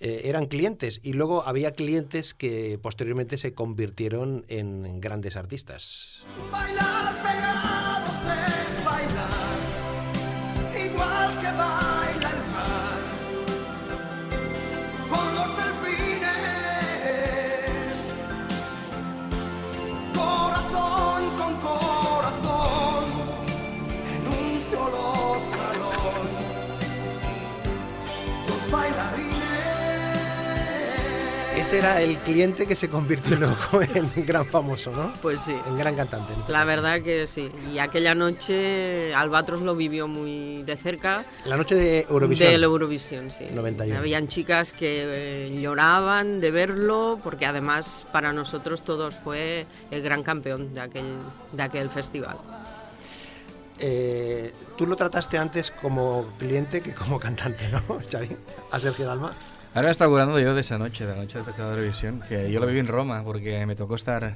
[0.00, 0.98] eh, eran clientes.
[1.02, 6.24] Y luego había clientes que posteriormente se convirtieron en grandes artistas.
[6.50, 8.16] Bailar pegados
[8.48, 8.55] es
[31.76, 35.12] Este era el cliente que se convirtió luego en gran famoso, ¿no?
[35.20, 35.54] Pues sí.
[35.66, 36.32] En gran cantante.
[36.34, 36.48] ¿no?
[36.48, 37.50] La verdad que sí.
[37.74, 41.26] Y aquella noche Albatros lo vivió muy de cerca.
[41.44, 42.50] La noche de Eurovisión.
[42.50, 43.44] De la Eurovisión, sí.
[43.52, 43.98] 91.
[43.98, 50.22] Habían chicas que eh, lloraban de verlo porque además para nosotros todos fue el gran
[50.22, 51.04] campeón de aquel,
[51.52, 52.38] de aquel festival.
[53.78, 58.34] Eh, Tú lo trataste antes como cliente que como cantante, ¿no, Xavi?
[58.70, 59.34] A Sergio Dalma.
[59.76, 62.22] Ahora me está hablando yo de esa noche, de la noche del Festival de Eurovisión,
[62.26, 64.34] que yo lo viví en Roma, porque me tocó estar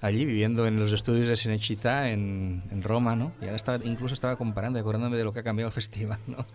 [0.00, 3.32] allí viviendo en los estudios de Cinecittà en, en Roma, ¿no?
[3.42, 6.46] Y ahora estaba, incluso estaba comparando, acordándome de lo que ha cambiado el festival, ¿no?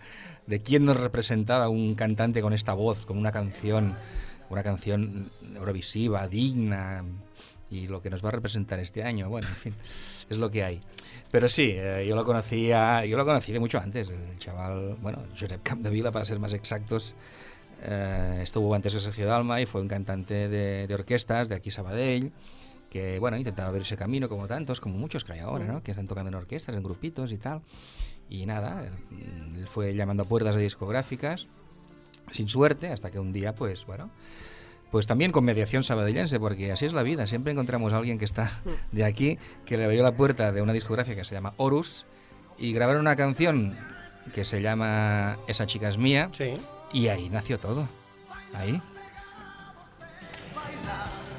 [0.48, 3.94] De quién nos representaba un cantante con esta voz, con una canción,
[4.50, 7.04] una canción eurovisiva, digna,
[7.70, 9.76] y lo que nos va a representar este año, bueno, en fin,
[10.28, 10.82] es lo que hay.
[11.30, 15.20] Pero sí, eh, yo lo conocía, yo lo conocí de mucho antes, el chaval, bueno,
[15.40, 17.14] Josep Capdevila para ser más exactos,
[17.84, 21.72] eh, estuvo antes que Sergio Dalma y fue un cantante de, de orquestas de aquí
[21.72, 22.32] Sabadell,
[22.90, 25.84] que bueno, intentaba ver ese camino como tantos, como muchos que hay ahora, ¿no?
[25.84, 27.62] Que están tocando en orquestas, en grupitos y tal.
[28.30, 31.48] Y nada, él, fue llamando a puertas de discográficas,
[32.32, 34.10] sin suerte, hasta que un día, pues bueno,
[34.92, 37.28] pues también con mediación sabadellense, porque así es la vida.
[37.28, 38.50] Siempre encontramos a alguien que está
[38.92, 42.06] de aquí, que le abrió la puerta de una discográfica que se llama Horus,
[42.58, 43.78] y grabaron una canción
[44.34, 46.54] que se llama Esa chica es mía, Sí.
[46.94, 47.88] Y ahí nació todo.
[48.54, 48.82] Ahí.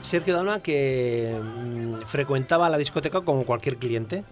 [0.02, 4.24] Sergio Dalma que mm, frecuentaba la discoteca como cualquier cliente.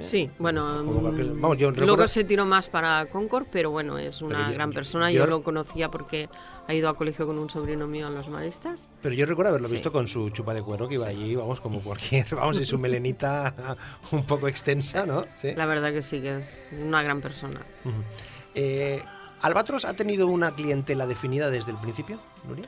[0.00, 3.98] Sí, bueno, cualquier- mm, vamos, yo luego recuerdo- se tiró más para Concord, pero bueno,
[3.98, 5.10] es una yo- gran persona.
[5.10, 6.28] yo- Yo, lo conocía porque
[6.66, 8.88] ha ido a colegio con un sobrino mío en los maristas.
[9.02, 9.74] Pero yo recuerdo haberlo Sí.
[9.74, 12.78] visto con su chupa de cuero que iba allí, vamos, como cualquier, vamos, y su
[12.78, 13.54] melenita
[14.12, 15.24] un poco extensa, ¿no?
[15.36, 15.52] Sí.
[15.56, 17.60] La verdad que sí, que es una gran persona.
[18.54, 19.02] Eh,
[19.42, 22.64] ¿Albatros ha tenido una clientela definida desde el principio, Nuria?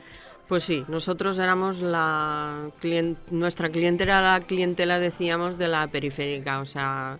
[0.47, 6.59] Pues sí, nosotros éramos la clien- nuestra clientela era la clientela decíamos de la periférica,
[6.59, 7.17] o sea,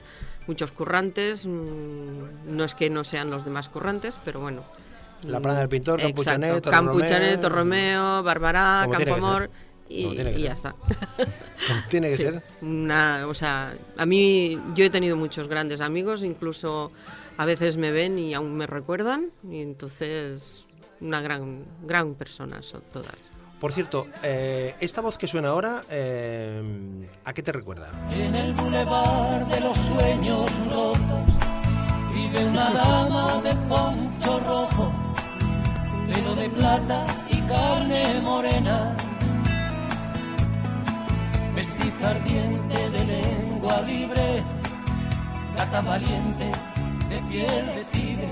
[0.47, 1.51] muchos currantes, mm,
[2.55, 4.63] no es que no sean los demás currantes, pero bueno.
[5.23, 7.39] La mm, Plana del Pintor, Campuchanet, Campuchanet, Romeo.
[7.39, 9.49] Torromeo, Barbará, tiene que Campoamor
[9.87, 10.75] y, y ya está.
[11.67, 12.43] Como tiene que Sí, ser.
[12.61, 16.91] Una, o sea, a mí yo he tenido muchos grandes amigos, incluso
[17.37, 20.65] a veces me ven y aún me recuerdan, y entonces
[20.99, 23.15] una gran, gran persona son todas.
[23.59, 27.89] Por cierto, eh, esta voz que suena ahora, eh, ¿a qué te recuerda?
[28.11, 31.33] En el bulevar de los sueños rotos
[32.11, 34.91] vive una dama de poncho rojo,
[36.11, 38.95] pelo de plata y carne morena,
[41.53, 44.43] mestiza ardiente de lengua libre,
[45.55, 46.51] gata valiente
[47.11, 48.29] de piel de tigre,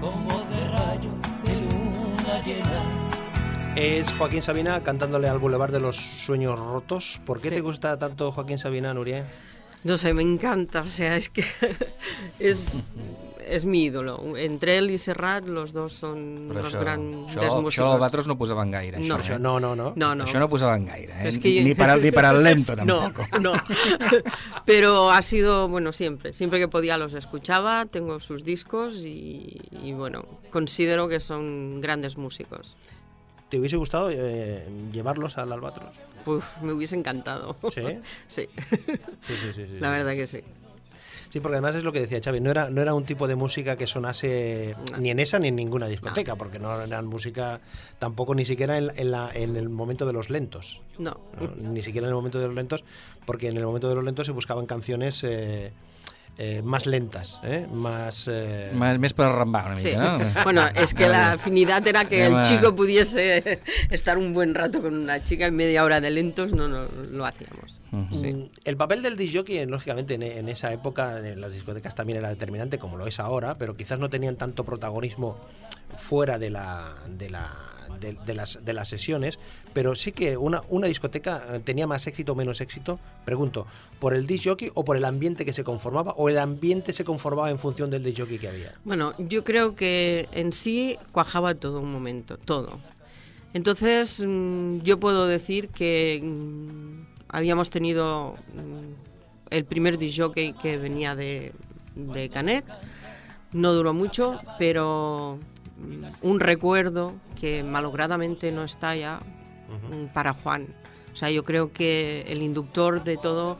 [0.00, 1.10] voz de rayo
[1.44, 3.74] de luna llena.
[3.76, 7.20] Es Joaquín Sabina cantándole al Boulevard de los Sueños Rotos.
[7.26, 7.54] ¿Por qué Sí.
[7.56, 9.26] te gusta tanto Joaquín Sabina, Nuria?
[9.82, 11.44] No sé, me encanta, o sea, es que
[12.38, 12.82] es,
[13.48, 14.36] es mi ídolo.
[14.36, 17.94] Entre él y Serrat, los dos son Però los això, grandes això, això músicos.
[17.94, 19.18] els altres no posaven gaire, No.
[19.18, 19.38] això, eh?
[19.38, 19.92] No, no, no.
[19.96, 20.24] No, no.
[20.24, 21.28] Això no posaven gaire, eh?
[21.28, 23.38] Es que- ni, para, ni para el lento No, tampoco.
[23.40, 23.52] no.
[24.64, 26.32] Pero ha sido, bueno, siempre.
[26.32, 32.16] Siempre que podía los escuchaba, tengo sus discos y, y, bueno, considero que son grandes
[32.16, 32.76] músicos.
[33.48, 35.94] ¿Te hubiese gustado eh, llevarlos al Albatros?
[36.26, 37.56] Uf, me hubiese encantado.
[37.72, 37.82] ¿Sí?
[38.26, 39.52] Sí, Sí, sí, sí.
[39.54, 39.94] sí, la sí.
[39.96, 40.40] verdad que sí.
[41.34, 43.34] Sí, porque además es lo que decía Xavi, no era, no era un tipo de
[43.34, 47.60] música que sonase ni en esa ni en ninguna discoteca, porque no era música
[47.98, 50.80] tampoco ni siquiera en, en la- en el momento de los lentos.
[50.96, 51.70] No, ¿no?
[51.72, 52.84] Ni siquiera en el momento de los lentos,
[53.26, 55.72] porque en el momento de los lentos se buscaban canciones eh,
[56.36, 57.66] eh, más lentas, ¿eh?
[57.72, 58.26] más...
[58.28, 58.70] eh,
[59.66, 59.88] una Sí.
[59.88, 60.42] mica, no?
[60.44, 64.94] Bueno, es que la afinidad era que el chico pudiese estar un buen rato con
[64.96, 67.80] una chica en media hora de lentos, no, no lo hacíamos.
[68.12, 68.32] Sí.
[68.32, 72.28] Mm, El papel del disjockey, lógicamente, en, en esa época en las discotecas también era
[72.30, 75.36] determinante, como lo es ahora, pero quizás no tenían tanto protagonismo
[75.96, 77.52] fuera de la de la
[78.00, 79.38] de, las de las sesiones,
[79.72, 83.66] pero sí que una, una discoteca eh, tenía más éxito o menos éxito, pregunto,
[83.98, 87.50] por el disjockey o por el ambiente que se conformaba o el ambiente se conformaba
[87.50, 88.74] en función del disjockey que había.
[88.84, 92.80] Bueno, yo creo que en sí cuajaba todo un momento, todo.
[93.54, 101.14] Entonces, mm, yo puedo decir que mm, habíamos tenido mm, el primer disjockey que venía
[101.14, 101.52] de,
[101.94, 102.64] de Canet.
[103.52, 105.38] No duró mucho, pero
[106.22, 109.20] un recuerdo que malogradamente no está ya
[109.90, 110.68] mm, para Juan.
[111.12, 113.58] O sea, yo creo que el inductor de todo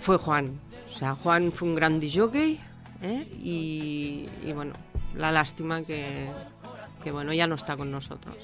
[0.00, 0.58] fue Juan.
[0.86, 2.60] O sea, Juan fue un gran disjockey
[3.02, 3.26] ¿eh?
[3.42, 4.74] y, y bueno,
[5.16, 6.28] la lástima que,
[7.02, 8.36] que bueno, ya no está con nosotros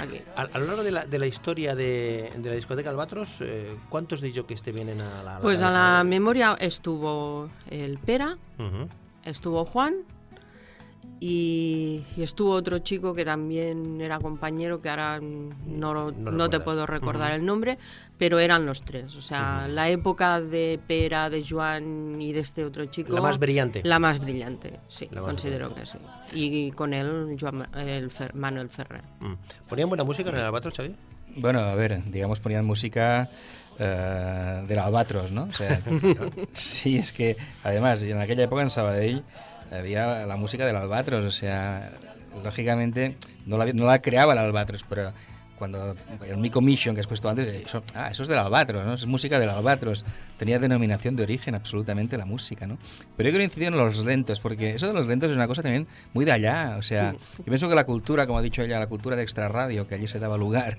[0.00, 0.20] aquí.
[0.34, 3.76] A, a lo largo de la, de la historia de, de la discoteca Albatros, eh,
[3.88, 8.88] ¿cuántos disjockeys te vienen a la, Pues a la memoria estuvo el Pera, Ujú.
[9.24, 9.94] estuvo Juan
[11.20, 16.60] y, y estuvo otro chico que también era compañero, que ahora no, No no te
[16.60, 17.40] puedo recordar Ujú.
[17.40, 17.78] el nombre,
[18.18, 19.16] pero eran los tres.
[19.16, 23.14] O sea, la época de Pera, de Juan y de este otro chico.
[23.14, 23.80] La más brillante.
[23.84, 25.98] La más brillante, sí, más considero que sí.
[26.34, 29.02] Y, con él Joan- el Fer- Manuel Ferrer.
[29.20, 29.34] Mm.
[29.68, 30.94] ¿Ponían buena música en el Albatros, Xavi?
[31.36, 33.28] Bueno, a ver, digamos, ponían música
[33.78, 35.44] eh, del Albatros, ¿no?
[35.44, 35.80] O sea,
[36.52, 39.22] sí, es que, además, en aquella época en Sabadell
[39.70, 41.92] había la música del Albatros, o sea,
[42.44, 45.12] lógicamente no la, no la creaba el Albatros, pero
[45.58, 48.94] cuando el Mico Mission que has puesto antes, eso, ah, eso es del Albatros, ¿no?
[48.94, 50.04] Es música del Albatros.
[50.36, 52.76] Tenía denominación de origen absolutamente la música, ¿no?
[53.16, 55.62] Pero yo quiero incidir en los lentos, porque eso de los lentos es una cosa
[55.62, 56.76] también muy de allá.
[56.78, 59.86] O sea, yo pienso que la cultura, como ha dicho ella, la cultura de extrarradio,
[59.86, 60.78] que allí se daba lugar,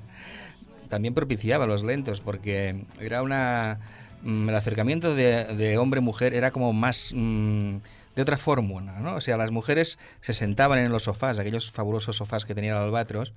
[0.90, 3.80] también propiciaba los lentos, porque era una...
[4.22, 7.14] mm, el acercamiento de, de hombre-mujer era como más...
[7.16, 7.78] mm,
[8.18, 9.16] de otra fórmula, ¿no?
[9.16, 12.80] O sea, las mujeres se sentaban en los sofás, aquellos fabulosos sofás que tenía el
[12.80, 13.34] Albatros,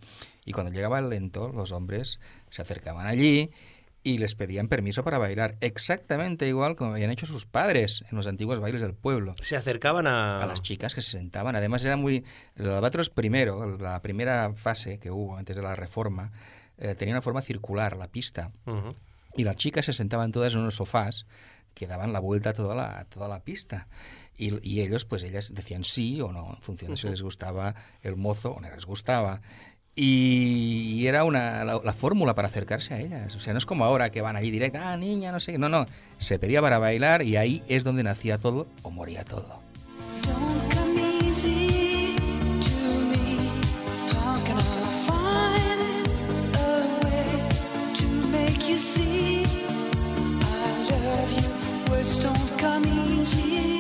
[0.47, 3.51] y cuando llegaba el lento, los hombres se acercaban allí
[4.03, 8.27] y les pedían permiso para bailar, exactamente igual como habían hecho sus padres en los
[8.27, 9.35] antiguos bailes del pueblo.
[9.43, 10.43] Se acercaban a...
[10.43, 11.55] A las chicas que se sentaban.
[11.57, 12.25] Además, era muy.
[12.57, 16.33] El Albatros primero, la primera fase que hubo antes de la reforma,
[16.79, 18.51] eh, tenía una forma circular, la pista.
[19.37, 21.27] Y las chicas se sentaban todas en unos sofás
[21.75, 23.87] que daban la vuelta a toda la, a toda la pista.
[24.41, 27.75] Y, y ellos, pues ellas decían sí o no, en función de si les gustaba
[28.01, 29.43] el mozo o no les gustaba.
[29.95, 33.35] Y, y era una, la, la fórmula para acercarse a ellas.
[33.35, 35.59] O sea, no es como ahora que van allí directo, ah, niña, no sé.
[35.59, 35.85] No, no.
[36.17, 39.61] Se pedía para bailar y ahí es donde nacía todo o moría todo.
[40.23, 42.17] Don't come easy
[42.61, 42.79] to
[43.11, 43.37] me.
[44.09, 44.61] How can I
[45.07, 46.09] find
[46.57, 49.45] a way to make you see
[50.41, 51.93] I love you?
[51.93, 52.87] Words don't come
[53.21, 53.80] easy.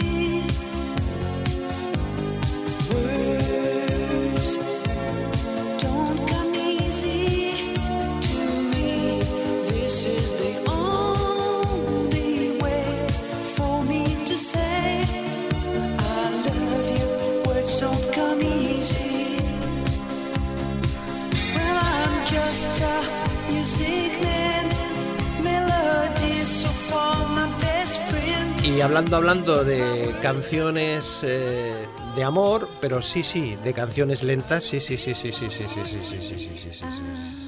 [28.64, 31.72] Y hablando, hablando de canciones eh,
[32.16, 35.82] de amor, pero sí, sí, de canciones lentas, sí, sí, sí, sí, sí, sí, sí,
[35.84, 37.40] sí, sí, sí, sí, sí, sí, sí.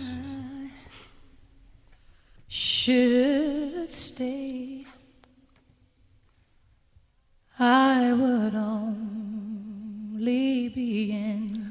[2.49, 4.85] should stay,
[7.59, 9.32] I would only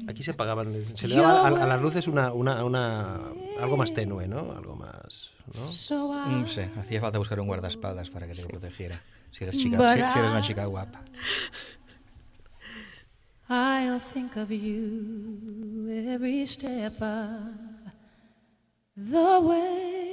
[0.08, 3.20] Aquí se apagaban, se le daba a, a las luces una, una, una,
[3.60, 4.52] algo más tenue, ¿no?
[4.52, 5.68] Algo más, ¿no?
[6.46, 9.00] sé, hacía falta buscar un guardaespaldas para que te protegiera.
[9.30, 11.02] Si eres, chica, si, si eres una chica guapa.
[13.48, 17.54] I'll think of you every step of
[18.96, 20.12] the way.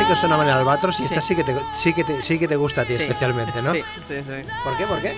[0.00, 1.28] Sí que sonaban en Albatros y esta Sí.
[1.28, 3.72] sí que te, sí que te, sí que te gusta a ti Sí, especialmente, ¿no?
[3.72, 4.48] Sí, sí, sí.
[4.64, 4.86] ¿Por qué?
[4.86, 5.16] ¿Por qué?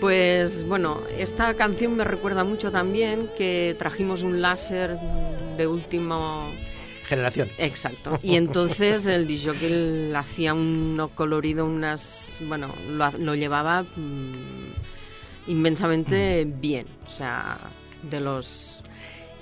[0.00, 4.98] Pues bueno, esta canción me recuerda mucho también que trajimos un láser
[5.56, 6.50] de último...
[7.06, 7.48] Generación.
[7.58, 8.18] Exacto.
[8.22, 12.40] Y entonces el disjockey hacía un colorido, unas...
[12.46, 14.32] Bueno, lo, lo llevaba mm,
[15.48, 16.86] inmensamente bien.
[17.06, 17.58] O sea,
[18.02, 18.81] de los...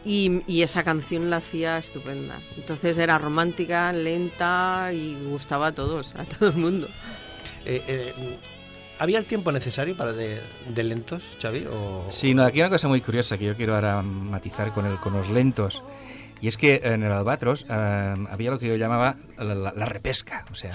[0.05, 2.39] Y, y esa canción la hacía estupenda.
[2.57, 6.89] Entonces era romántica, lenta y gustaba a todos, a todo el mundo.
[7.67, 8.39] Eh, eh,
[8.99, 11.67] ¿Había el tiempo necesario para de, de lentos, Xavi?
[11.71, 12.07] O...
[12.09, 14.99] Sí, no, aquí hay una cosa muy curiosa que yo quiero ahora matizar con, el,
[15.01, 15.83] con los lentos.
[16.43, 19.85] Y es que en el Albatros eh, había lo que yo llamaba la, la- la
[19.87, 20.45] repesca.
[20.51, 20.73] O sea,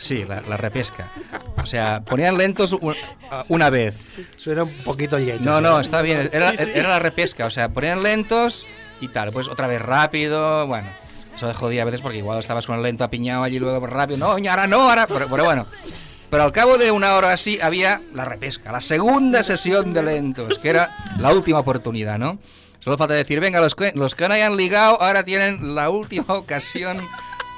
[0.00, 1.12] sí, la, la repesca.
[1.56, 2.76] O sea, ponían lentos
[3.48, 3.94] una vez.
[4.36, 5.48] Suena un poquito yecho.
[5.48, 5.62] No, ¿eh?
[5.62, 6.28] no, está bien.
[6.32, 6.70] Era, Sí, sí.
[6.74, 7.46] era la repesca.
[7.46, 8.66] O sea, ponían lentos
[9.00, 9.30] y tal.
[9.30, 10.66] Pues otra vez rápido.
[10.66, 10.88] Bueno,
[11.34, 14.18] eso de jodía a veces porque igual estabas con el lento apiñado allí luego rápido.
[14.18, 15.06] No, ahora no, ahora.
[15.06, 15.66] Pero, pero bueno.
[16.30, 20.58] Pero al cabo de una hora así había la repesca, la segunda sesión de lentos,
[20.60, 22.38] que era la última oportunidad, ¿no?
[22.78, 26.34] Solo falta decir, venga, los que, los que no hayan ligado ahora tienen la última
[26.34, 26.98] ocasión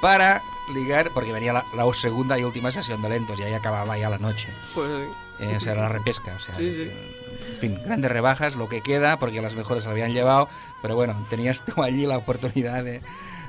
[0.01, 3.97] para ligar, porque venía la, la segunda y última sesión de lentos y ahí acababa
[3.97, 4.49] ya la noche.
[4.73, 6.81] Pues, Eh, o sea, era la repesca, o sea, Sí, sí.
[6.83, 7.17] eh,
[7.53, 10.47] en fin, grandes rebajas, lo que queda, porque las mejores se habían llevado,
[10.81, 13.01] pero bueno, tenías tú allí la oportunidad de,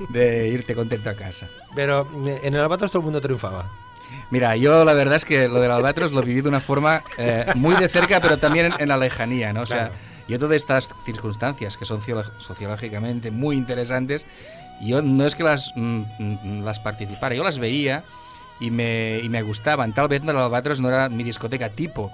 [0.08, 1.48] de irte contento a casa.
[1.76, 3.70] Pero eh, en el Albatros todo el mundo triunfaba.
[4.30, 7.44] Mira, yo la verdad es que lo del Albatros lo viví de una forma eh,
[7.54, 9.60] muy de cerca, pero también en, en la lejanía, ¿no?
[9.62, 9.94] O sea, Claro.
[10.26, 12.00] yo todas estas circunstancias que son
[12.38, 14.24] sociológicamente muy interesantes,
[14.80, 18.04] yo no es que las, mm, mm, las participara, yo las veía
[18.60, 19.94] y me, y me gustaban.
[19.94, 22.10] Tal vez el Albatros no era mi discoteca tipo,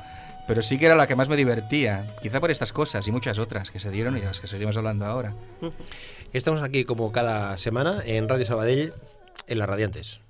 [0.46, 2.06] pero sí que era la que más me divertía.
[2.22, 4.76] Quizá por estas cosas y muchas otras que se dieron y de las que seguimos
[4.76, 5.34] hablando ahora.
[6.32, 8.92] Estamos aquí como cada semana en Radio Sabadell,
[9.46, 10.20] en las Radiantes.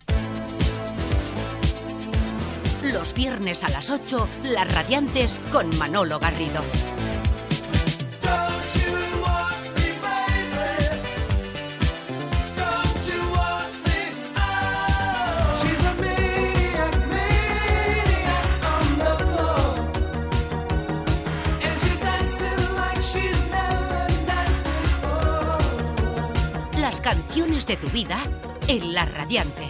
[2.92, 6.62] Los viernes a las 8, Las Radiantes con Manolo Garrido.
[27.02, 28.18] Canciones de tu vida
[28.68, 29.69] en Las Radiantes.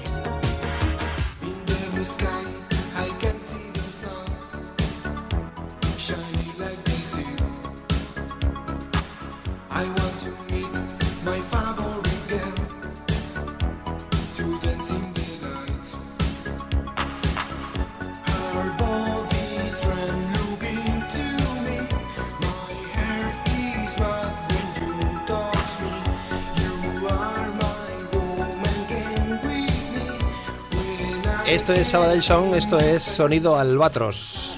[31.47, 34.57] Esto es Sabadell Song, esto es Sonido Albatros.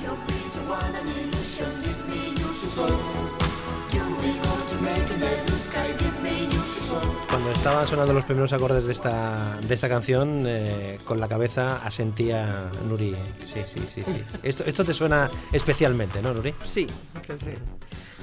[7.28, 11.80] Cuando estaban sonando los primeros acordes de esta, de esta canción, eh, con la cabeza
[11.84, 13.16] asentía Nuri.
[13.44, 14.02] Sí, sí, sí.
[14.04, 14.24] sí.
[14.42, 16.54] Esto, esto te suena especialmente, ¿no, Nuri?
[16.64, 16.86] Sí,
[17.26, 17.52] que sí.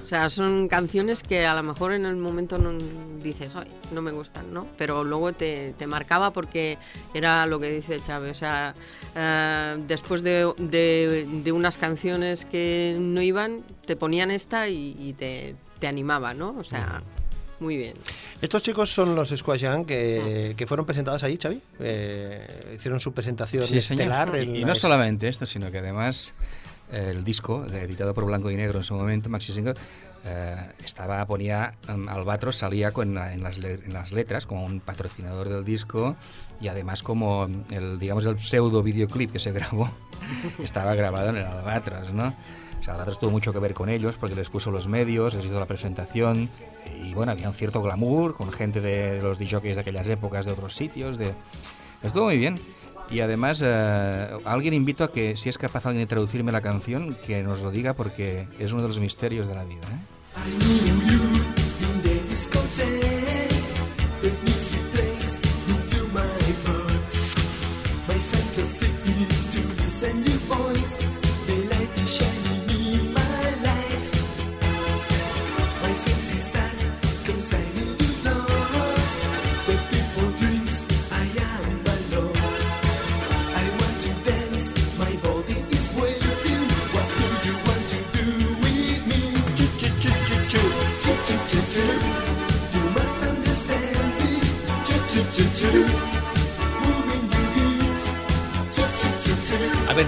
[0.09, 2.71] O sea, son canciones que a lo mejor en el momento no
[3.21, 4.65] dices, ay, no me gustan, ¿no?
[4.75, 6.79] Pero luego te, te marcaba porque
[7.13, 8.31] era lo que dice Chávez.
[8.31, 8.73] O sea,
[9.15, 15.13] eh, después de, de- de unas canciones que no iban, te ponían esta y, y
[15.13, 16.55] te, te animaba, ¿no?
[16.57, 17.03] O sea,
[17.59, 17.93] muy bien.
[18.41, 21.61] Estos chicos son los Squash Gang que, que fueron presentados ahí, Xavi.
[21.81, 24.35] Eh, hicieron su presentación Sí, estelar.
[24.35, 26.33] en Y, y no solamente esto, sino que además
[26.91, 29.75] el disco, editado por Blanco y Negro en su momento, Maxi Single,
[30.25, 35.47] eh, estaba, ponía, um, Albatros salía con, en, las, en las letras como un patrocinador
[35.47, 36.15] del disco
[36.59, 39.89] y además como el, digamos, el pseudo videoclip que se grabó
[40.59, 42.33] estaba grabado en el Albatros, ¿no?
[42.79, 45.45] O sea, Albatros tuvo mucho que ver con ellos porque les puso los medios, les
[45.45, 46.49] hizo la presentación
[47.01, 50.45] y bueno, había un cierto glamour con gente de, de los DJs de aquellas épocas,
[50.45, 51.33] de otros sitios, de...
[52.03, 52.55] Estuvo muy bien.
[53.11, 57.17] Y además, eh, alguien invito a que, si es capaz alguien de traducirme la canción,
[57.25, 59.81] que nos lo diga porque es uno de los misterios de la vida.
[59.87, 61.48] ¿eh?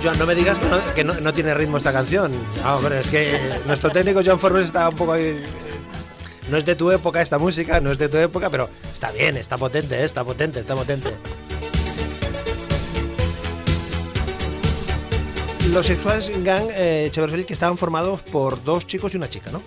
[0.04, 2.32] Joan, no me digas que no, que no- no tiene ritmo esta canción.
[2.64, 3.38] No, hombre, es que
[3.68, 5.24] nuestro técnico John Forbes está un poco ahí.
[5.26, 5.46] eh,
[6.50, 9.38] No es de tu época esta música, no es de tu época, pero está bien,
[9.38, 11.12] está potente, eh, está potente, está potente.
[15.72, 19.62] Los Sexuals Gang eh, Cheverfield que estaban formados por dos chicos y una chica, ¿no?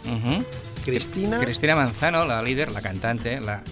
[0.85, 1.39] Cristina.
[1.39, 3.63] Cristina Manzano, la líder, la cantante, la,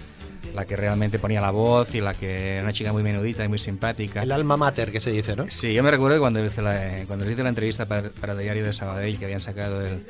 [0.53, 3.47] la que realmente ponía la voz y la que era una chica muy menudita y
[3.47, 4.21] muy simpática.
[4.21, 5.45] El alma mater que se dice, ¿no?
[5.47, 8.63] Sí, yo me recuerdo que cuando, hice la, cuando hice la entrevista para, para Diario
[8.63, 10.05] de Sabadell, que habían sacado el,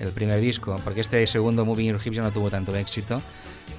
[0.00, 3.20] el primer disco, porque este segundo Moving Your Hips ya no tuvo tanto éxito,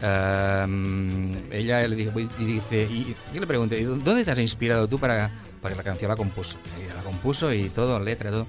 [0.01, 4.87] ehm, ella le dijo, y dice, y yo le pregunté, ¿y ¿dónde te has inspirado
[4.87, 5.31] tú para,
[5.61, 6.57] para que la canción la compuso?
[6.79, 8.47] Y ella la compuso y todo, letra, todo.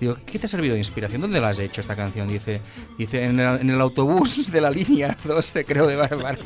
[0.00, 1.20] Digo, ¿qué te ha servido de inspiración?
[1.20, 2.28] ¿Dónde la has hecho esta canción?
[2.28, 2.60] Dice,
[2.96, 6.38] dice en, el, en el autobús de la línea 2 de Creo de Bárbara,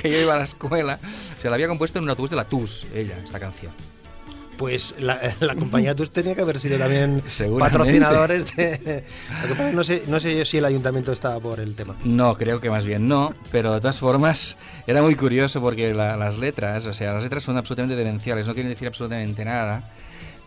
[0.00, 0.98] que yo iba a la escuela.
[1.42, 3.72] Se la había compuesto en un autobús de la TUS, ella, esta canción.
[4.56, 7.22] Pues la, la compañía TUS tenía que haber sido también
[7.60, 9.04] patrocinadores de...
[9.72, 11.94] No sé, no sé yo si el ayuntamiento estaba por el tema.
[12.04, 14.56] No, creo que más bien no, pero de todas formas
[14.88, 18.54] era muy curioso porque la- las letras, o sea, las letras son absolutamente demenciales, no
[18.54, 19.84] quieren decir absolutamente nada,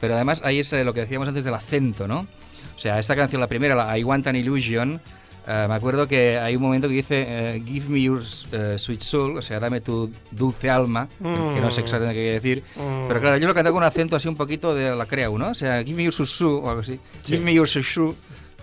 [0.02, 2.28] pero además ahí es lo que decíamos antes del acento, ¿no?
[2.76, 5.00] O sea, esta canción, la primera, la I Want an Illusion,
[5.48, 8.22] eh, me acuerdo que hay un momento que dice eh, Give me your
[8.52, 12.34] eh, sweet soul, o sea, dame tu dulce alma, que no sé exactamente qué quiere
[12.40, 13.08] decir, Mm.
[13.08, 15.50] pero claro, yo lo canté con un acento así un poquito de la creu, ¿no?
[15.50, 18.16] O sea, Give me your susu o algo así, Give me your susu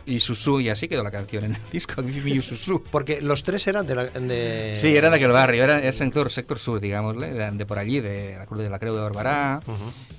[0.09, 2.83] y susu y así quedó la canción en el disco, Give me your susu.
[2.91, 3.95] Porque los tres eran de...
[3.95, 7.67] La, de Sí, era de aquel barrio, era el sector, sector sur, digámosle, de, de
[7.67, 9.61] por allí, de la Cruz de la Creu de Barbará.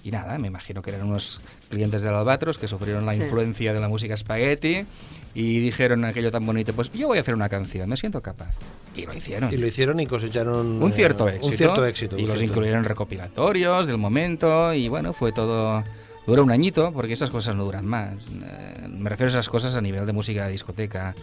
[0.04, 3.22] Y nada, me imagino que eran unos clientes del Albatros que sufrieron la Sí.
[3.24, 4.86] influencia de la música spaghetti
[5.34, 8.56] y dijeron aquello tan bonito, pues yo voy a hacer una canción, me siento capaz.
[8.96, 9.54] Y lo hicieron.
[9.54, 10.82] Y lo hicieron y cosecharon...
[10.82, 11.48] Un cierto eh, éxito.
[11.52, 12.18] Un cierto éxito.
[12.18, 12.46] Y los cierto.
[12.54, 15.84] incluyeron recopilatorios del momento y bueno, fue todo...
[16.30, 18.14] Duró un añito porque esas cosas no duran más.
[18.44, 21.16] Eh, me refiero a esas cosas a nivel de música discoteca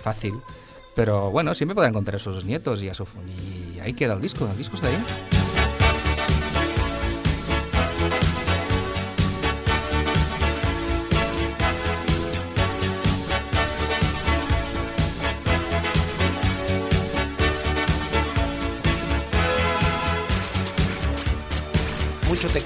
[0.00, 0.32] fácil.
[0.96, 3.04] Pero bueno, siempre podrán encontrar a sus nietos y a su...
[3.76, 5.33] Y ahí queda el disco, el disco está ahí.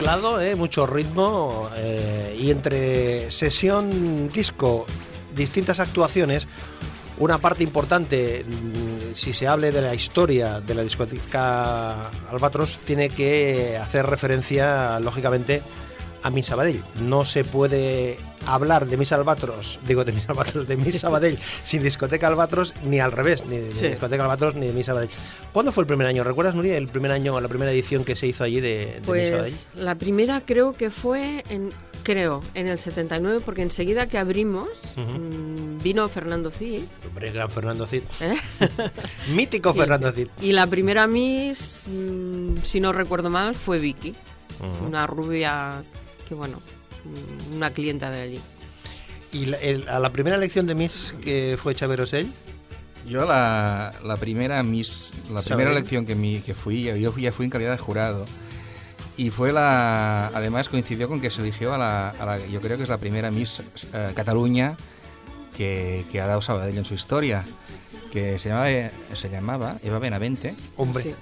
[0.09, 4.87] Eh, mucho ritmo eh, y entre sesión disco,
[5.37, 6.49] distintas actuaciones,
[7.19, 13.11] una parte importante, mm, si se hable de la historia de la discoteca Albatros, tiene
[13.11, 15.61] que hacer referencia, lógicamente,
[16.23, 16.83] a Miss Sabadell.
[17.03, 18.17] No se puede
[18.47, 22.99] hablar de Miss Albatros, digo de Miss Albatros, de Miss Sabadell sin discoteca Albatros, ni
[23.01, 23.89] al revés, ni de Sí.
[23.89, 25.11] discoteca Albatros ni de Miss Sabadell.
[25.53, 26.25] ¿Cuándo fue el primer año?
[26.25, 29.29] ¿Recuerdas, Nuria, el primer año, la primera edición que se hizo allí de, de Miss
[29.29, 29.39] Sabadell?
[29.53, 31.73] Pues la primera creo que fue en
[32.05, 37.87] creo en el 79 porque enseguida que abrimos mm, vino Fernando Cid Hombre, gran Fernando
[37.87, 38.03] Cid.
[38.21, 38.37] ¿eh?
[39.35, 40.29] Mítico Fernando Cid.
[40.41, 44.15] y la primera Miss mm, si no recuerdo mal fue Vicky
[44.87, 45.83] una rubia
[46.29, 46.61] que bueno
[47.51, 48.41] mm, una clienta de allí
[49.33, 52.33] ¿Y la, el- a la primera elección de Miss que fue Xavier Osell?
[53.07, 57.45] Yo la, la primera Miss, la primera elección que, mi, que fui, yo ya fui
[57.45, 58.25] en calidad de jurado.
[59.19, 62.77] Y fue la, además coincidió con que se eligió a la, a la- yo creo
[62.79, 63.63] que es la primera Miss
[63.93, 64.77] eh, Cataluña
[65.57, 67.45] que, que ha dado Sabadell en su historia,
[68.13, 68.69] que se llamaba,
[69.15, 70.55] se llamaba Eva Benavente.
[70.77, 71.03] Hombre.
[71.03, 71.15] Sí.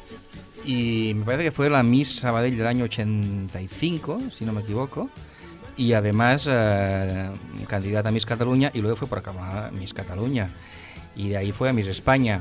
[0.66, 5.08] Y me parece que fue la Miss Sabadell del año 85, si no me equivoco.
[5.76, 7.30] Y además eh,
[7.68, 10.48] candidata a Miss Cataluña y luego fue proclamada Miss Cataluña.
[11.14, 12.40] Y de ahí fue a Miss España.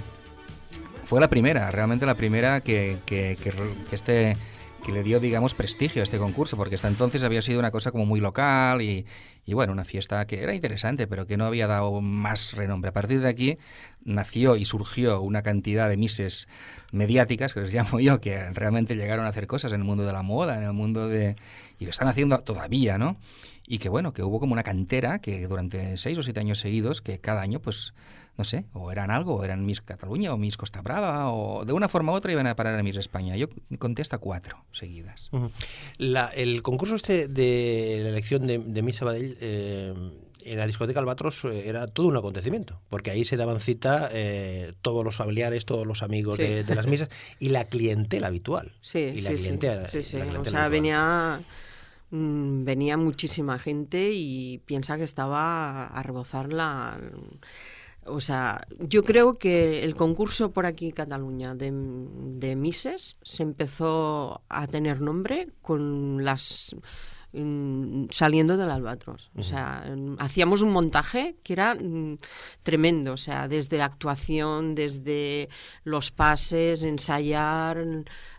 [1.04, 4.36] Fue la primera, realmente la primera que, que, que, que este
[4.86, 7.92] que le dio, digamos, prestigio a este concurso, porque hasta entonces había sido una cosa
[7.92, 9.06] como muy local y,
[9.48, 12.90] bueno, una fiesta que era interesante, pero que no había dado más renombre.
[12.90, 13.58] A partir de aquí
[14.04, 16.48] nació y surgió una cantidad de mises
[16.92, 20.14] mediáticas, que les llamo yo, que realmente llegaron a hacer cosas en el mundo de
[20.14, 21.36] la moda, en el mundo de...
[21.80, 23.18] y lo están haciendo todavía, ¿no?
[23.68, 27.02] Y que bueno, que hubo como una cantera que durante seis o siete años seguidos,
[27.02, 27.96] que cada año pues
[28.38, 31.74] no sé, o eran algo, o eran Miss Cataluña, o Miss Costa Brava, o de
[31.74, 33.36] una forma u otra iban a parar a Miss España.
[33.38, 33.48] Yo
[33.80, 35.30] conté hasta cuatro seguidas.
[35.98, 39.94] La- el concurso este de la elección de, de Miss Sabadell eh,
[40.44, 44.74] en la discoteca Albatros eh, era todo un acontecimiento, porque ahí se daban cita eh,
[44.82, 46.44] todos los familiares, todos los amigos Sí.
[46.44, 47.10] de, de las misas
[47.40, 48.74] y la clientela habitual.
[48.82, 49.42] Sí, y la sí, sí.
[49.44, 50.18] clientela, Sí, sí.
[50.18, 50.70] la O sea, habitual.
[50.72, 51.42] venía,
[52.12, 57.00] mm, venía muchísima gente y piensa que estaba a rebozar la...
[58.06, 63.44] O sea, yo creo que el concurso por aquí en Cataluña de, de Mises se
[63.44, 66.76] empezó a tener nombre con las
[68.12, 69.30] saliendo del albatros.
[69.36, 72.18] O sea, mm, hacíamos un montaje que era mm,
[72.64, 73.14] tremendo.
[73.14, 75.50] O sea, desde la actuación, desde
[75.84, 77.78] los pases, ensayar.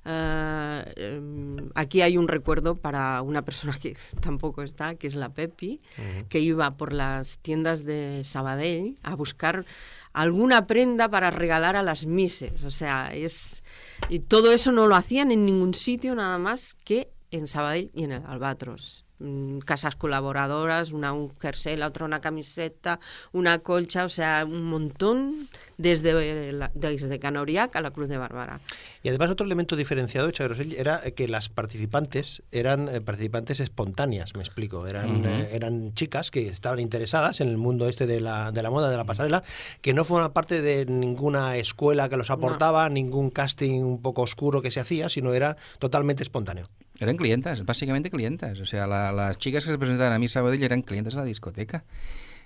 [0.04, 5.30] eh, em, aquí hay un recuerdo para una persona que tampoco está, que es la
[5.30, 5.80] Pepi,
[6.28, 9.64] que iba por las tiendas de Sabadell a buscar
[10.12, 12.64] alguna prenda para regalar a las mises.
[12.64, 13.62] O sea, es
[14.08, 18.04] y todo eso no lo hacían en ningún sitio nada más que en Sabadell y
[18.04, 19.04] en el Albatros.
[19.18, 23.00] Mm, Casas colaboradoras, una un jersey, la otra una camiseta,
[23.32, 28.60] una colcha, o sea, un montón desde, la- desde Canoriac a la Cruz de Bárbara.
[29.02, 34.34] Y además otro elemento diferenciado, Xavier Rosell, era que las participantes eran eh, participantes espontáneas,
[34.36, 34.86] me explico.
[34.86, 38.68] Eran, eh, eran chicas que estaban interesadas en el mundo este de la, de la
[38.70, 39.42] moda, de la pasarela,
[39.80, 44.60] que no forman parte de ninguna escuela que los aportaba, ningún casting un poco oscuro
[44.60, 46.66] que se hacía, sino era totalmente espontáneo.
[46.98, 48.58] Eran clientas, básicamente clientas.
[48.60, 51.24] O sea, la- las chicas que se presentaban a Miss Sabadell eran clientes a la
[51.24, 51.84] discoteca.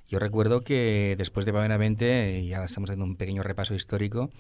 [0.09, 4.31] Yo recuerdo que después de Benavente, y ahora estamos haciendo un pequeño repaso histórico,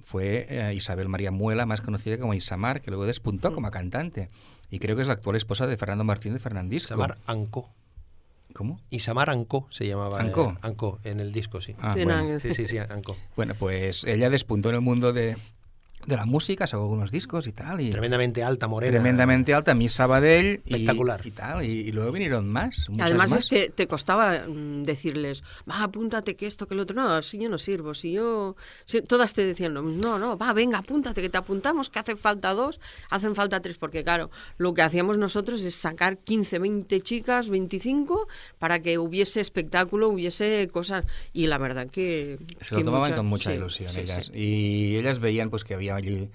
[0.00, 4.30] fue eh, Isabel María Muela, más conocida como Isamar, que luego despuntó como cantante.
[4.70, 6.94] Y creo que es la actual esposa de Fernando Martín de Fernandisco.
[6.94, 7.70] Isamar Anco.
[8.52, 8.80] ¿Cómo?
[8.90, 10.20] Isamar Anco se llamaba.
[10.20, 10.52] Anco.
[10.54, 11.74] eh, Anco, en el disco, sí.
[11.80, 12.38] Ah, Sí, bueno.
[12.38, 13.16] Sí, sí, sí, Anco.
[13.34, 15.36] Bueno, pues ella despuntó en el mundo de,
[16.06, 17.80] de la música, sacó algunos discos y tal.
[17.80, 18.92] Y Tremendamente alta, morena.
[18.92, 21.20] tremendamente alta, Miss Sabadell y, Espectacular.
[21.24, 21.64] y tal.
[21.64, 22.86] Y, y luego vinieron más.
[22.98, 23.42] Además más.
[23.44, 26.94] es que te costaba mm, decirles, va, apúntate que esto, que lo otro.
[26.96, 28.56] No, si yo no sirvo, si yo...
[28.84, 31.98] si- todas te decían, lo mismo, no, no, va, venga, apúntate, que te apuntamos, que
[31.98, 32.80] hacen falta dos,
[33.10, 38.28] hacen falta tres, porque claro, lo que hacíamos nosotros es sacar 15, 20 chicas, 25,
[38.58, 41.04] para que hubiese espectáculo, hubiese cosas.
[41.32, 42.38] Y la verdad que...
[42.60, 44.26] Se que lo tomaban muchas- con mucha sí, ilusión sí, ellas.
[44.26, 44.32] sí.
[44.38, 46.30] Y ellas veían pues que había allí,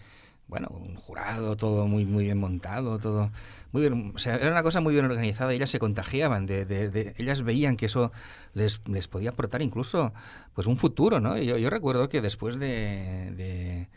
[0.47, 3.32] bueno, un jurado, todo muy, muy bien montado, todo
[3.72, 4.12] muy bien.
[4.16, 5.53] O sea, era una cosa muy bien organizada.
[5.53, 8.12] y Ellas se contagiaban de, de- de- ellas veían que eso
[8.53, 10.14] les, les podía aportar incluso
[10.53, 11.38] pues un futuro, ¿no?
[11.38, 13.88] Yo, yo recuerdo que después de, de-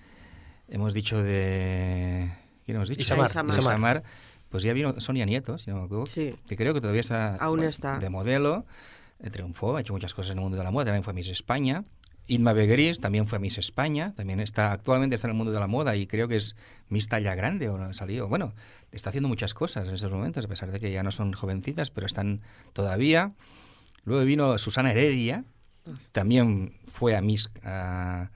[0.68, 2.30] hemos dicho de
[2.64, 3.00] ¿quién hemos dicho?
[3.02, 3.58] Isamar, Isamar.
[3.58, 4.02] Isamar,
[4.48, 6.34] pues ya vino Sonia Nieto, si no me equivoco, Sí.
[6.46, 7.98] que creo que todavía está, Aún bueno, está.
[7.98, 8.64] de modelo,
[9.20, 11.28] eh, triunfó, ha hecho muchas cosas en el mundo de la moda, también fue Miss
[11.28, 11.82] España.
[12.26, 15.66] Inma Begueris también fue Miss España, también está actualmente está en el mundo de la
[15.66, 16.56] moda y creo que es
[16.88, 18.28] Miss talla grande o no salió.
[18.28, 18.54] Bueno,
[18.92, 21.90] está haciendo muchas cosas en estos momentos, a pesar de que ya no son jovencitas,
[21.90, 22.40] pero están
[22.72, 23.32] todavía.
[24.04, 25.44] Luego vino Susana Heredia,
[26.12, 28.30] también fue a Miss a-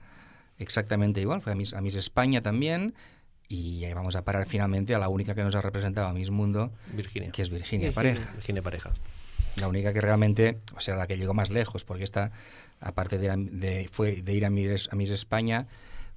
[0.57, 2.93] exactamente igual, fue a Miss, a Miss España también.
[3.47, 6.29] Y ahí vamos a parar finalmente a la única que nos ha representado a Miss
[6.29, 7.31] Mundo, Virginia.
[7.31, 7.95] que es Virginia, Virginia.
[8.13, 8.33] Pareja.
[8.35, 8.91] Virginia Pareja.
[9.59, 12.31] La única que realmente, o sea, la que llegó más lejos, porque esta,
[12.79, 15.67] aparte de, de- fue, de ir a Miss, a Miss España,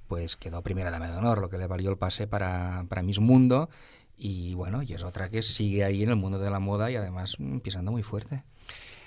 [0.07, 3.19] pues quedó primera dama de honor, lo que le valió el pase para, para Miss
[3.19, 3.69] Mundo.
[4.17, 6.95] Y bueno, y es otra que sigue ahí en el mundo de la moda y
[6.95, 8.43] además mm, pisando muy fuerte.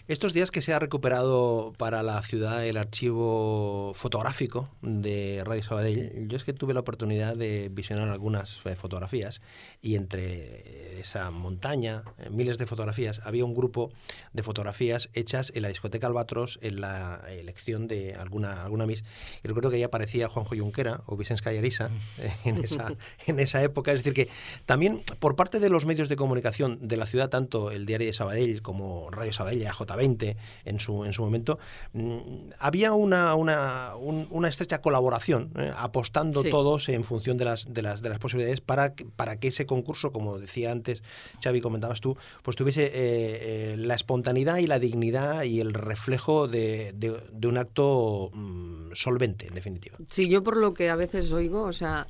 [0.08, 6.28] Estos días que se ha recuperado para la ciudad el archivo fotográfico de Radio Sabadell,
[6.28, 9.42] yo es que tuve la oportunidad de visionar algunas eh, fotografías
[9.82, 13.90] y entre esa montaña, eh, miles de fotografías, había un grupo
[14.32, 19.02] de fotografías hechas en la discoteca Albatros en la elección de alguna, alguna Miss.
[19.42, 22.92] Y recuerdo que ahí aparecía Juanjo Junquera o Vicens Callarisa eh, en, esa,
[23.26, 23.90] en esa época.
[23.90, 24.28] Es decir, que
[24.66, 28.12] también por parte de los medios de comunicación de la ciudad, tanto el Diario de
[28.12, 29.66] Sabadell como Radio Sabadell,
[29.96, 31.58] J20 en su, en su momento,
[31.92, 32.18] mm,
[32.58, 36.50] había una, una, un- una estrecha colaboración, eh, apostando Sí.
[36.50, 39.66] todos en función de las, de las, de las posibilidades para, que- para que ese
[39.66, 41.02] concurso, como decía antes
[41.42, 46.48] Xavi, comentabas tú, pues tuviese eh, eh, la espontaneidad y la dignidad y el reflejo
[46.48, 49.96] de, de- de un acto mm, solvente, en definitiva.
[50.08, 52.06] Sí, yo por lo que a veces oigo, o sea,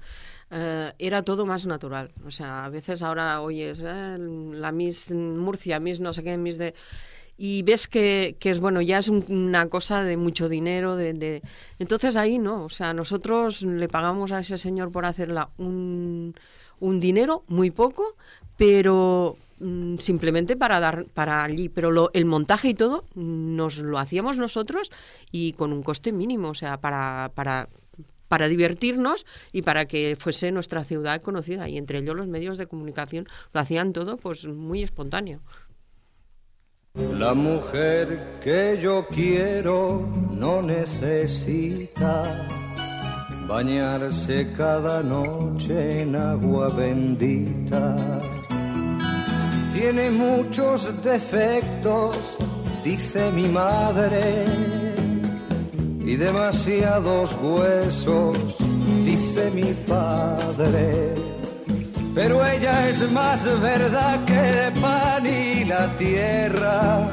[0.50, 2.12] eh, era todo más natural.
[2.24, 6.58] O sea, a veces ahora oyes eh, la Miss Murcia, Miss no sé qué, Miss
[6.58, 6.74] de...
[7.38, 11.12] Y ves que, que es bueno, ya es un- una cosa de mucho dinero, de,
[11.12, 11.42] de-
[11.78, 16.34] Entonces ahí no, o sea, nosotros le pagamos a ese señor por hacerla un,
[16.80, 18.16] un dinero, muy poco,
[18.56, 21.68] pero mm, simplemente para dar para allí.
[21.68, 24.90] Pero lo- el montaje y todo nos lo hacíamos nosotros
[25.30, 27.68] y con un coste mínimo, o sea, para, para,
[28.28, 31.68] para divertirnos y para que fuese nuestra ciudad conocida.
[31.68, 35.40] Y entre ellos los medios de comunicación lo hacían todo pues muy espontáneo.
[36.96, 42.22] La mujer que yo quiero no necesita
[43.46, 48.20] bañarse cada noche en agua bendita.
[49.74, 52.16] Tiene muchos defectos,
[52.82, 54.46] dice mi madre,
[55.98, 58.38] y demasiados huesos,
[59.04, 61.35] dice mi padre.
[62.16, 67.06] Pero ella es más verdad que el pan y la tierra.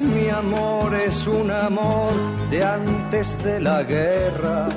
[0.00, 2.14] Mi amor es un amor
[2.48, 4.70] de antes de la guerra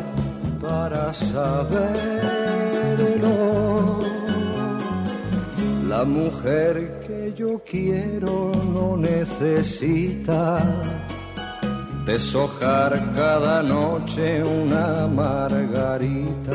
[0.62, 1.62] para saberlo.
[5.88, 10.62] La mujer que yo quiero no necesita
[12.06, 16.52] deshojar cada noche una margarita.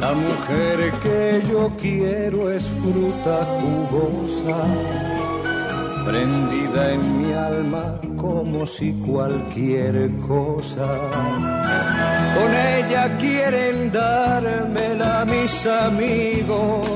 [0.00, 4.64] La mujer que yo quiero es fruta jugosa,
[6.04, 10.86] prendida en mi alma como si cualquier cosa.
[12.34, 16.86] Con ella quieren dármela mis amigos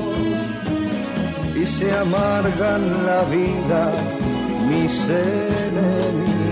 [1.55, 3.91] y se amargan la vida
[4.67, 5.09] mis
[5.69, 6.51] enemigos,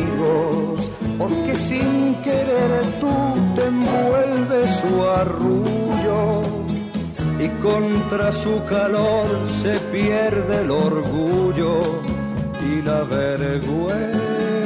[1.21, 3.13] porque sin querer tú
[3.55, 6.41] te envuelves su arrullo
[7.39, 9.25] y contra su calor
[9.61, 12.01] se pierde el orgullo
[12.67, 14.60] y la vergüenza.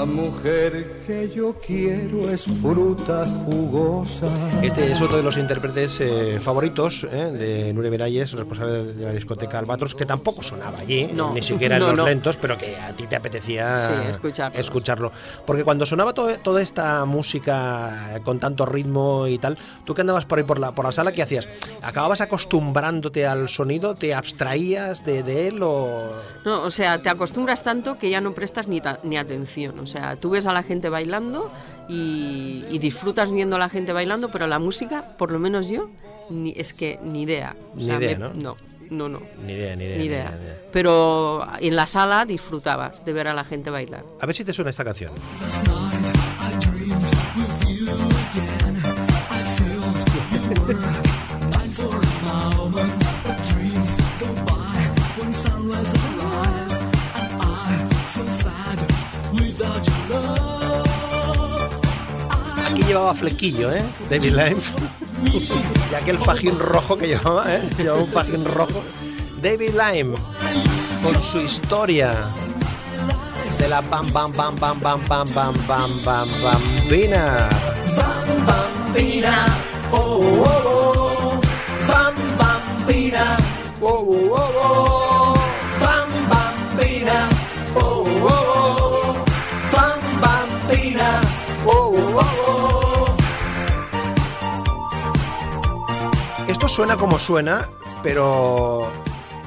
[0.00, 4.28] La mujer que yo quiero es fruta jugosa.
[4.62, 9.12] Este es otro de los intérpretes eh, favoritos eh, de Nuria Miralles, responsable de la
[9.12, 12.06] discoteca Albatros, que tampoco sonaba allí, No, ni siquiera en los no.
[12.06, 14.58] lentos, pero que a ti te apetecía Sí, escucharlo.
[14.58, 15.12] escucharlo.
[15.44, 20.24] Porque cuando sonaba to- toda esta música con tanto ritmo y tal, tú que andabas
[20.24, 21.46] por ahí por la, por la sala, ¿qué hacías?
[21.82, 23.94] ¿Acababas acostumbrándote al sonido?
[23.96, 26.10] ¿Te abstraías de, de él o...?
[26.46, 29.78] No, o sea, te acostumbras tanto que ya no prestas ni, ni atención.
[29.78, 31.50] O sea, tú ves a la gente bailando
[31.88, 35.90] y, y disfrutas viendo a la gente bailando, pero la música, por lo menos yo,
[36.30, 37.56] ni, es que ni idea.
[37.74, 38.34] O Ni sea, idea, me- ¿no?
[38.34, 38.56] No,
[38.90, 39.22] no, no.
[39.44, 39.98] Ni idea, ni idea.
[39.98, 40.38] Ni idea.
[40.72, 44.04] Pero en la sala disfrutabas de ver a la gente bailar.
[44.20, 45.12] A ver si te suena esta canción.
[62.90, 63.82] Llevaba flequillo, ¿eh?
[64.10, 64.56] David Lime.
[65.92, 67.62] y aquel fajín rojo que llevaba, ¿eh?
[67.78, 68.82] Llevaba un fajín rojo.
[69.40, 70.16] David Lime,
[71.02, 72.12] con su historia
[73.58, 77.48] de la bam bam bam bam bam bam bam bam bam bambina.
[77.96, 79.46] Bam bambina,
[79.92, 81.40] oh oh oh, oh.
[81.86, 83.36] bam bambina,
[83.80, 84.89] oh oh oh oh.
[96.70, 97.68] Suena como suena,
[98.02, 98.90] pero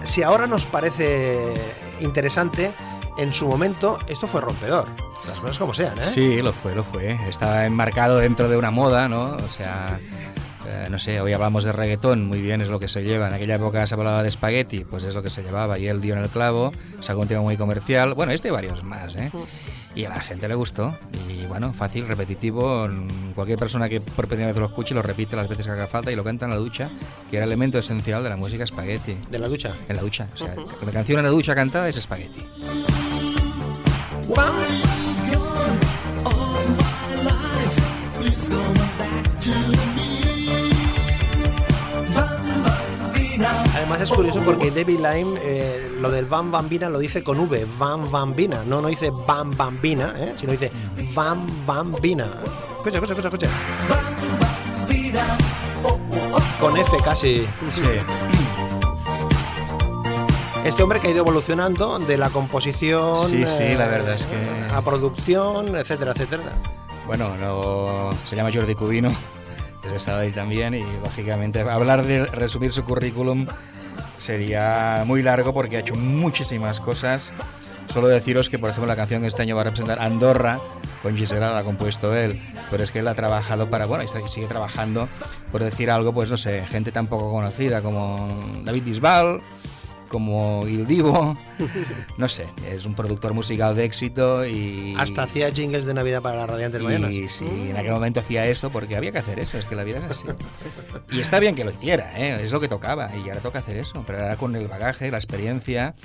[0.04, 1.54] si ahora nos parece
[2.02, 2.74] interesante,
[3.18, 4.88] en su momento esto fue rompedor.
[5.26, 6.04] Las cosas como sean, ¿eh?
[6.04, 7.14] Sí, lo fue, lo fue.
[7.30, 9.38] Está enmarcado dentro de una moda, ¿no?
[9.38, 10.00] O sea,
[10.68, 13.28] eh, no sé, hoy hablamos de reggaetón, muy bien, es lo que se lleva.
[13.28, 15.80] En aquella época se hablaba de espagueti, pues es lo que se llevaba.
[15.80, 18.14] Y él dio en el clavo, sacó un tema muy comercial.
[18.14, 19.32] Bueno, este y varios más, ¿eh?
[19.96, 20.96] Y a la gente le gustó.
[21.30, 22.88] Y bueno, fácil, repetitivo.
[23.36, 26.12] Cualquier persona que por primera vez lo escuche lo repite las veces que haga falta
[26.12, 26.90] y lo canta en la ducha,
[27.30, 29.18] que era elemento esencial de la música espagueti.
[29.30, 29.74] ¿De la ducha?
[29.90, 30.28] En la ducha.
[30.34, 30.56] O sea,
[30.86, 32.44] la canción en la ducha cantada es espagueti.
[43.94, 47.68] Además es curioso porque David Lime eh, lo del Van Bambina lo dice con V,
[47.78, 50.34] Van Bambina, no, no dice Van Bambina, ¿eh?
[50.36, 50.72] sino dice
[51.14, 52.28] Van Bambina.
[52.78, 53.48] Escucha, escucha, escucha, escucha.
[56.60, 57.46] Con F casi.
[60.66, 64.26] Este hombre que ha ido evolucionando de la composición Sí, sí, eh, la verdad es
[64.26, 66.42] que- a producción, etcétera, etcétera.
[67.06, 69.12] Bueno, no, se llama Jordi Cubino,
[69.84, 73.46] de Sabadell también, y lógicamente hablar de resumir su currículum
[74.24, 77.32] sería muy largo porque ha hecho muchísimas cosas.
[77.88, 80.60] Solo deciros que, por ejemplo, la canción que este año va a representar Andorra,
[81.02, 84.30] con Gisela la ha compuesto él, pero es que él ha trabajado para, bueno, y
[84.30, 85.10] sigue trabajando,
[85.52, 89.42] por decir algo, pues no sé, gente tan poco conocida como David Bisbal,
[90.14, 91.36] como Il Divo,
[92.20, 94.94] no sé, es un productor musical de éxito y...
[94.96, 97.10] Hasta hacía jingles de Navidad para radiantes mañanas.
[97.10, 99.84] Y sí, en aquel momento hacía eso porque había que hacer eso, es que la
[99.84, 100.26] vida es así.
[101.12, 102.44] Y está bien que lo hiciera, ¿eh?
[102.44, 105.18] es lo que tocaba y ahora toca hacer eso, pero ahora con el bagaje, la
[105.18, 105.96] experiencia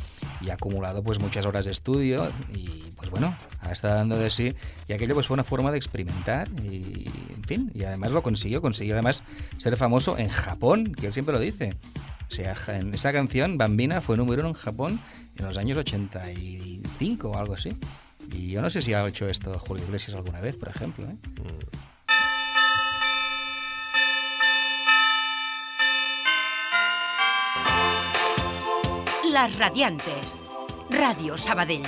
[0.41, 4.55] y acumulado pues muchas horas de estudio y pues bueno, ahora está dando de sí
[4.89, 8.63] y aquello pues fue una forma de experimentar y en fin, y además lo consiguió,
[8.63, 9.23] consiguió además
[9.59, 11.75] ser famoso en Japón, que él siempre lo dice.
[12.29, 15.01] O sea, en esa canción, Bambina, fue número uno en Japón
[15.37, 17.70] en los años 85 o algo así.
[18.33, 21.07] Y yo no sé si ha hecho esto Julio Iglesias alguna vez, por ejemplo.
[21.07, 21.16] ¿eh?
[29.33, 30.43] Las Radiantes.
[30.91, 31.83] Radio Sabadell.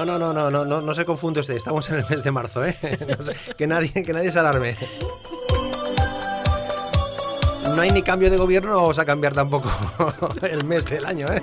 [0.00, 2.30] No, no, no, no, no, no, no se confunde usted, estamos en el mes de
[2.30, 2.74] marzo, ¿eh?
[3.18, 4.74] No sé, que, nadie, que nadie se alarme.
[7.74, 9.70] No hay ni cambio de gobierno, no vamos a cambiar tampoco
[10.50, 11.42] el mes del año, ¿eh?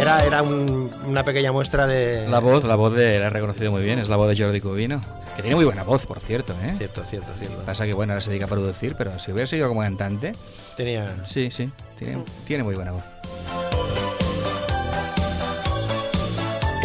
[0.00, 2.26] Era, era un- una pequeña muestra de...
[2.28, 4.60] La voz, la voz de, la he reconocido muy bien, es la voz de Jordi
[4.60, 5.00] Cubino.
[5.36, 6.74] Que tiene muy buena voz, por cierto, ¿eh?
[6.78, 7.62] Cierto, cierto, cierto.
[7.64, 10.32] Pasa que, bueno, ahora se dedica a producir, pero si hubiera sido como cantante...
[10.76, 11.14] Tenía...
[11.24, 13.04] Sí, sí, tiene, tiene muy buena voz.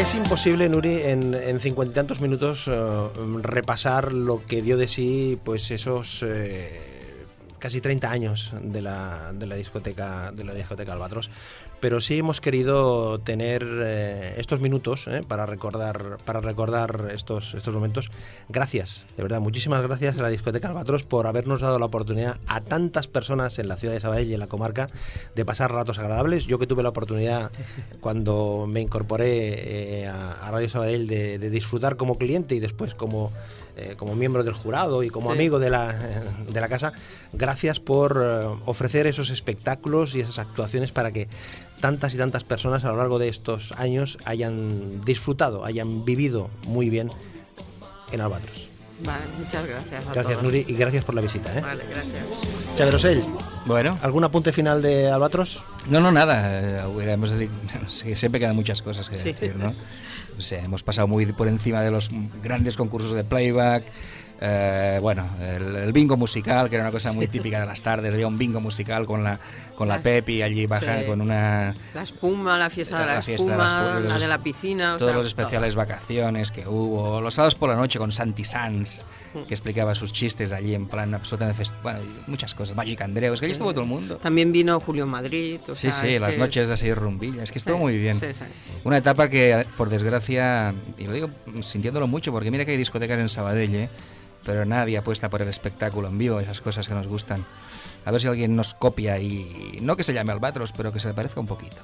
[0.10, 3.10] Es imposible, Nuri, en, en cincuenta y tantos minutos eh,
[3.44, 6.82] repasar lo que dio de sí, pues esos eh,
[7.60, 11.30] casi 30 años de la, de la discoteca de la discoteca Albatros.
[11.80, 17.74] Pero sí hemos querido tener eh, estos minutos eh, para recordar para recordar estos estos
[17.74, 18.10] momentos.
[18.50, 22.62] Gracias, de verdad, muchísimas gracias a la discoteca Albatros por habernos dado la oportunidad a
[22.62, 24.90] tantas personas en la ciudad de Sabadell y en la comarca
[25.36, 26.46] de pasar ratos agradables.
[26.46, 27.52] Yo que tuve la oportunidad
[28.02, 33.32] cuando me incorporé eh, a, Radio Sabadell de, de disfrutar como cliente y después como,
[33.80, 35.38] eh, como miembro del jurado y como Sí.
[35.38, 35.94] amigo de la,
[36.52, 36.92] de la casa,
[37.34, 41.28] gracias por eh, ofrecer esos espectáculos y esas actuaciones para que
[41.82, 46.90] tantas y tantas personas a lo largo de estos años hayan disfrutado, hayan vivido muy
[46.90, 47.10] bien
[48.12, 48.68] en Albatros.
[49.06, 50.44] Vale, muchas gracias a Gracias, todos.
[50.44, 51.58] Nuri, y gracias por la visita.
[51.58, 51.62] ¿eh?
[51.62, 52.26] Vale, gracias.
[53.66, 55.64] Bueno, ¿algún apunte final de Albatros?
[55.88, 56.60] no, no, nada.
[56.82, 57.50] eh, hubiéramos dedi-
[57.94, 59.32] sí, siempre quedan muchas cosas que Sí.
[59.32, 59.74] decir, ¿no?
[60.38, 62.10] O sea, hemos pasado muy por encima de los
[62.42, 63.84] grandes concursos de playback.
[64.42, 68.14] eh, bueno, el, el bingo musical, que era una cosa muy típica de las tardes,
[68.14, 69.40] había un bingo musical con la,
[69.80, 71.06] con la La- Pepi allí baja Sí.
[71.06, 71.74] con una...
[71.94, 74.28] La espuma, la fiesta de la, La fiesta de las espuma, pu- la los- de
[74.28, 74.96] la piscina.
[74.96, 78.44] o todos sea, los especiales vacaciones que hubo, los sábados por la noche con Santi
[78.44, 79.06] Sanz,
[79.48, 83.46] que explicaba sus chistes allí en plan absolutamente bueno, muchas cosas, Magic Andreu, es que
[83.46, 84.18] allí estuvo todo el mundo.
[84.18, 85.62] También vino Julio Madrid.
[85.70, 88.20] o Sí, sea, sí, las noches de es- así rumbilla, es que estuvo muy bien.
[88.84, 91.30] Una etapa que, por desgracia, y lo digo
[91.62, 93.90] sintiéndolo mucho, porque mira que hay discotecas en Sabadell, ¿eh?
[94.50, 97.46] Pero nadie apuesta por el espectáculo en vivo, esas cosas que nos gustan.
[98.04, 101.08] A ver si alguien nos copia y no que se llame Albatros, pero que se
[101.08, 101.78] le parezca un poquito.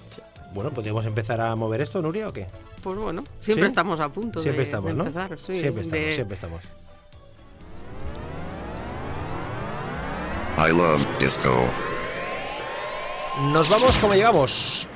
[0.51, 2.47] Bueno, ¿podríamos empezar a mover esto, Nuria, o qué?
[2.82, 3.68] Pues bueno, siempre ¿Sí?
[3.68, 5.05] estamos a punto Siempre de, estamos, de ¿no?
[5.05, 5.38] empezar.
[5.38, 6.61] sí, siempre estamos, de- siempre estamos.
[10.57, 11.53] I love disco.
[13.53, 14.88] Nos vamos como llegamos,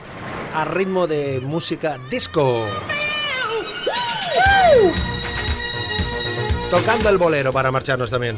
[0.55, 2.65] a ritmo de música disco.
[6.69, 8.37] Tocando el bolero para marcharnos también.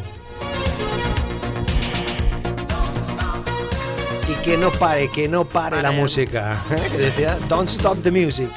[4.29, 6.61] Y que no pare, que no pare la música.
[6.71, 6.89] ¿eh?
[6.91, 8.49] Que decía, don't stop the music.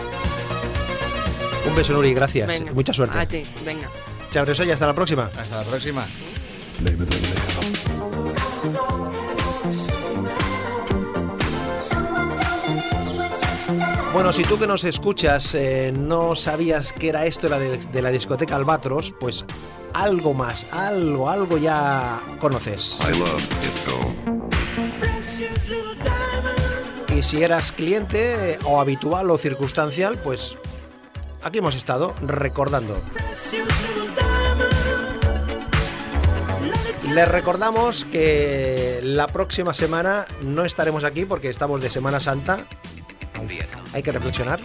[1.67, 2.47] Un beso, Nuri, gracias.
[2.47, 3.19] Venga, Mucha suerte.
[3.19, 3.89] A ti, venga.
[4.31, 5.31] Chao, y hasta la próxima.
[5.37, 6.07] Hasta la próxima.
[14.15, 17.79] Bueno, si tú que nos escuchas eh, no sabías qué era esto de la, de,
[17.79, 19.45] de la discoteca Albatros, pues
[19.93, 23.01] algo más, algo, algo ya conoces.
[23.01, 23.91] I love disco.
[27.13, 30.57] Y si eras cliente eh, o habitual o circunstancial, pues
[31.43, 32.97] aquí hemos estado recordando.
[37.13, 42.65] Les recordamos que la próxima semana no estaremos aquí porque estamos de Semana Santa.
[43.93, 44.61] Hay que reflexionar.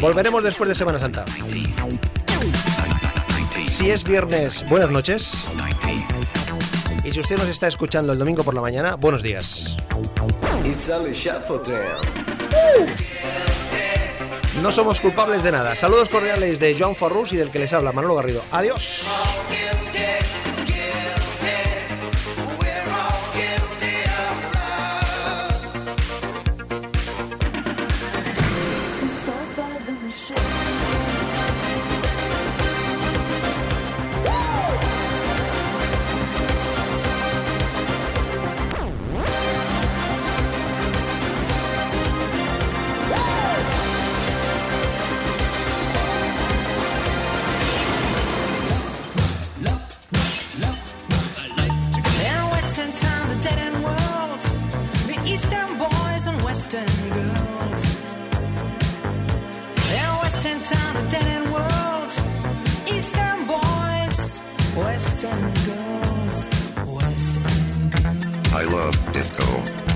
[0.00, 1.24] Volveremos después de Semana Santa.
[3.66, 5.46] Si es viernes, buenas noches.
[7.04, 9.76] Y si usted nos está escuchando el domingo por la mañana, buenos días.
[14.62, 15.76] No somos culpables de nada.
[15.76, 18.42] Saludos cordiales de Joan Forrus y del que les habla Manolo Garrido.
[18.50, 19.06] Adiós.
[68.58, 69.95] I love disco.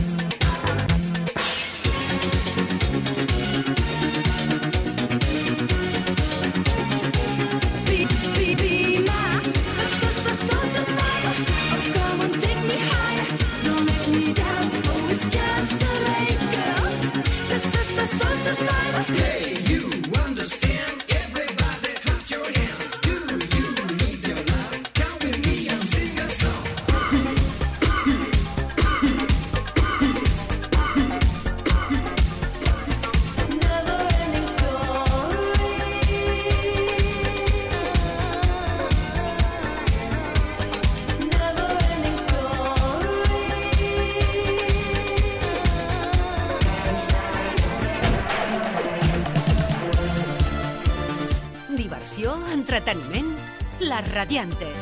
[54.21, 54.77] Radiantes.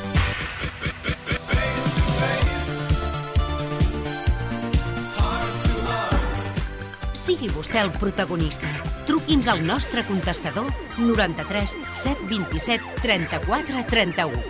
[7.15, 8.71] Sigui vostè el protagonista.
[9.07, 14.43] Truqui'ns al nostre contestador 93 727 34 31.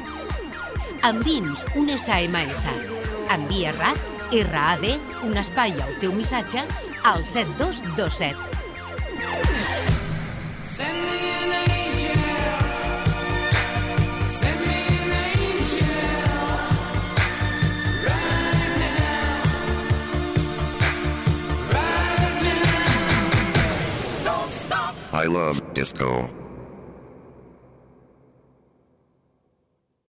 [1.10, 2.64] Envia'ns un SMS.
[3.36, 4.04] Envia RAD,
[4.48, 4.86] RAD,
[5.28, 6.64] un espai al teu missatge
[7.04, 8.47] al 7227.
[25.28, 26.47] I love disco.